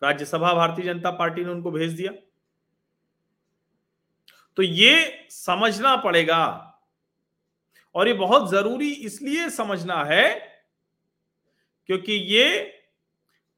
राज्यसभा 0.02 0.52
भारतीय 0.54 0.84
जनता 0.84 1.10
पार्टी 1.10 1.44
ने 1.44 1.50
उनको 1.50 1.70
भेज 1.70 1.92
दिया। 1.92 2.12
तो 4.56 4.62
ये 4.62 5.26
समझना 5.30 5.94
पड़ेगा 5.96 6.68
और 7.94 8.08
ये 8.08 8.14
बहुत 8.14 8.50
ज़रूरी 8.50 8.90
इसलिए 8.92 9.48
समझना 9.50 10.02
है 10.04 10.28
क्योंकि 11.88 12.12
ये 12.12 12.46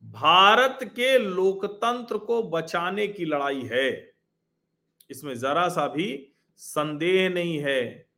भारत 0.04 0.78
के 0.96 1.18
लोकतंत्र 1.18 2.18
को 2.18 2.42
बचाने 2.42 3.06
की 3.08 3.24
लड़ाई 3.24 3.62
है। 3.62 3.90
इसमें 5.10 5.34
जरा 5.34 5.68
सा 5.68 5.86
भी 5.88 6.06
संदेह 6.56 7.28
नहीं 7.28 7.58
है। 7.58 8.08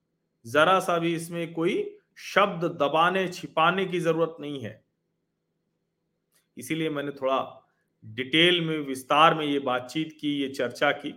जरा 0.45 0.79
सा 0.81 0.99
भी 0.99 1.15
इसमें 1.15 1.53
कोई 1.55 1.99
शब्द 2.25 2.65
दबाने 2.83 3.27
छिपाने 3.29 3.85
की 3.85 4.01
ज़रूरत 4.01 4.37
नहीं 4.41 4.61
है। 4.61 4.85
इसीलिए 6.57 6.91
मैंने 6.91 7.13
थोड़ा 7.13 7.39
डिटेल 8.07 8.61
में, 8.61 8.79
विस्तार 8.79 9.35
में 9.35 9.47
ये 9.47 9.59
बातचीत 9.59 10.19
की, 10.21 10.41
ये 10.41 10.49
चर्चा 10.49 10.91
की। 10.93 11.15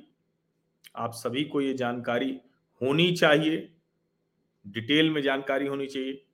आप 0.96 1.12
सभी 1.14 1.44
को 1.44 1.62
ये 1.62 1.74
जानकारी 1.74 2.40
होनी 2.82 3.12
चाहिए। 3.12 3.74
डिटेल 4.68 5.10
में 5.10 5.22
जानकारी 5.22 5.68
होनी 5.68 5.88
चाहिए। 5.88 6.26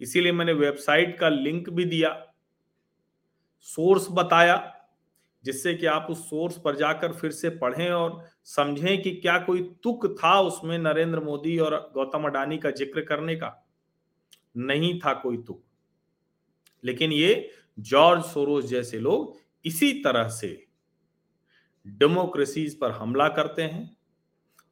इसीलिए 0.00 0.32
मैंने 0.32 0.52
वेबसाइट 0.52 1.18
का 1.18 1.28
लिंक 1.28 1.70
भी 1.70 1.84
दिया, 1.84 2.32
सोर्स 3.60 4.06
बताया, 4.10 4.78
जिससे 5.44 5.74
कि 5.74 5.86
आप 5.86 6.06
उस 6.10 6.30
सोर्स 6.30 6.58
पर 6.58 6.76
जाकर 6.76 7.12
फिर 7.12 7.30
से 7.30 7.50
पढ़ें 7.50 7.90
और 7.90 8.24
समझें 8.44 9.02
कि 9.02 9.10
क्या 9.10 9.38
कोई 9.38 9.62
तुक 9.82 10.06
था 10.06 10.40
उसमें 10.40 10.78
नरेंद्र 10.78 11.20
मोदी 11.20 11.58
और 11.58 11.90
गौतम 11.94 12.24
अडानी 12.24 12.58
का 12.58 12.70
ज़िक्र 12.70 13.00
करने 13.00 13.36
का। 13.36 13.68
नहीं 14.56 14.98
था 15.00 15.14
कोई 15.14 15.36
तुक। 15.36 15.62
लेकिन 16.84 17.12
ये 17.12 17.50
जॉर्ज 17.78 18.24
सोरोस 18.24 18.64
जैसे 18.64 18.98
लोग 18.98 19.41
इसी 19.64 19.92
तरह 19.92 20.28
से 20.28 20.66
डेमोक्रेसीज 21.86 22.78
पर 22.78 22.90
हमला 22.90 23.28
करते 23.28 23.62
हैं। 23.62 23.96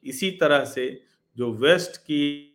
इसी 0.04 0.30
तरह 0.30 0.64
से 0.64 1.02
जो 1.36 1.52
वेस्ट 1.52 1.96
की 1.96 2.46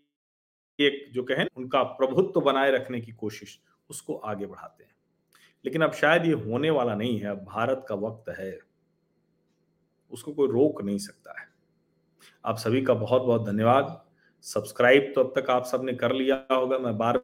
एक 0.80 1.12
जो 1.12 1.24
कहें 1.24 1.48
उनका 1.56 1.84
प्रभुत्व 1.84 2.42
बनाए 2.42 2.72
रखने 2.72 3.02
की 3.02 3.12
कोशिश, 3.12 3.60
उसको 3.90 4.16
आगे 4.16 4.46
बढ़ाते 4.46 4.84
हैं। 4.84 4.96
लेकिन 5.66 5.82
अब 5.82 5.94
शायद 5.94 6.26
ये 6.26 6.32
होने 6.32 6.70
वाला 6.70 6.96
नहीं 6.96 7.20
है, 7.20 7.28
अब 7.28 7.38
भारत 7.38 7.86
का 7.90 7.96
वक्त 7.96 8.30
है। 8.30 8.60
उसको 10.12 10.34
कोई 10.34 10.48
रोक 10.48 10.82
नहीं 10.82 10.98
सकता 10.98 11.42
है। 11.42 11.48
आप 12.46 12.58
सभी 12.58 12.82
का 12.82 12.94
बहुत 12.94 13.22
बहुत 13.22 13.46
धन्यवाद। 13.46 14.06
सब्सक्राइब 14.42 15.12
तो 15.16 15.24
अब 15.24 15.40
तक 15.40 15.50
आप 15.50 15.66
सबने 15.66 15.94
कर 15.94 16.14
लिया 16.14 16.48
होगा। 16.52 16.78
मैं 16.78 16.98
बार 16.98 17.18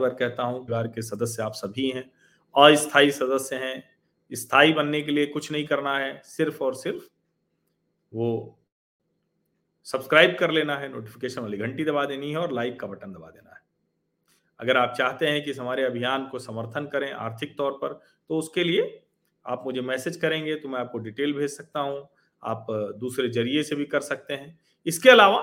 बार 0.00 0.14
कहता 0.14 0.42
हूँ, 0.42 0.64
परिवार 0.64 0.88
के 0.88 1.02
सदस्य 1.02 1.42
आप 1.42 1.52
सभी 1.52 1.90
हैं, 1.90 2.10
अस्थायी 2.56 3.10
सदस्य 3.10 3.56
हैं। 3.56 3.97
स्थायी 4.32 4.72
बनने 4.72 5.00
के 5.02 5.12
लिए 5.12 5.26
कुछ 5.28 5.50
नहीं 5.52 5.66
करना 5.66 5.96
है, 5.98 6.20
सिर्फ़ 6.24 6.62
और 6.64 6.74
सिर्फ़ 6.74 7.04
वो 8.12 8.58
सब्सक्राइब 9.86 10.36
कर 10.40 10.50
लेना 10.50 10.76
है 10.76 10.88
नोटिफिकेशन 10.88 11.40
वाली 11.42 11.56
घंटी 11.58 11.84
दबा 11.84 12.04
देनी 12.04 12.30
है 12.30 12.36
और 12.36 12.52
लाइक 12.52 12.78
का 12.80 12.86
बटन 12.86 13.12
दबा 13.12 13.30
देना 13.30 13.50
है। 13.50 13.60
अगर 14.60 14.76
आप 14.76 14.94
चाहते 14.98 15.26
हैं 15.26 15.42
कि 15.44 15.52
हमारे 15.52 15.84
अभियान 15.84 16.26
को 16.28 16.38
समर्थन 16.38 16.86
करें 16.86 17.10
आर्थिक 17.12 17.56
तौर 17.58 17.72
पर 17.82 17.92
तो 18.30 18.38
उसके 18.38 18.64
लिए 18.64 19.02
आप 19.46 19.62
मुझे 19.66 19.80
मैसेज 19.82 20.16
करेंगे 20.16 20.54
तो 20.54 20.68
मैं 20.68 20.78
आपको 20.80 20.98
डिटेल 20.98 21.32
भेज 21.32 21.50
सकता 21.50 21.80
हूँ, 21.80 22.08
आप 22.42 22.66
दूसरे 23.00 23.28
ज़रिए 23.28 23.62
से 23.62 23.76
भी 23.76 23.84
कर 23.86 24.00
सकते 24.00 24.34
हैं। 24.34 24.58
इसके 24.86 25.10
अलावा, 25.10 25.38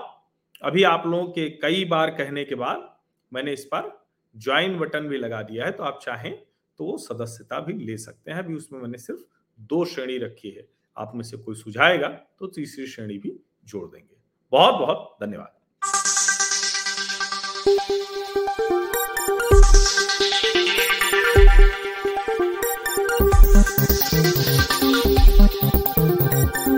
अभी 0.63 0.84
आप 0.84 1.08
लोगों 1.08 1.28
के 1.28 1.50
कई 1.62 1.86
बार 1.86 2.10
कहने 2.12 2.43
के 2.45 2.56
बाद 2.56 2.89
मैंने 3.32 3.54
इस 3.54 3.65
पर 3.65 3.91
ज्वाइन 4.36 4.78
बटन 4.80 5.08
भी 5.08 5.17
लगा 5.17 5.41
दिया 5.43 5.65
है 5.65 5.71
तो 5.71 5.84
आप 5.84 6.00
चाहें 6.04 6.32
तो 6.78 6.86
वो 6.86 6.98
सदस्यता 6.98 7.60
भी 7.60 7.74
ले 7.74 7.98
सकते 7.98 8.32
हैं। 8.32 8.40
अभी 8.40 8.56
उसमें 8.56 8.80
मैंने 8.80 8.98
सिर्फ़ 8.98 9.22
दो 9.60 9.86
श्रेणी 9.86 10.18
रखी 10.18 10.50
है। 10.50 10.68
आप 10.98 11.12
में 11.16 11.24
से 11.24 11.38
कोई 11.38 11.56
सुझाएगा 11.56 12.08
तो 12.08 12.48
तीसरी 12.48 12.88
श्रेणी 12.88 13.18
भी 13.18 13.40
जोड़ 13.66 13.88
देंगे। 13.88 14.16
बहुत 14.52 14.74
बहुत 14.74 15.18
धन्यवाद। 15.22 15.52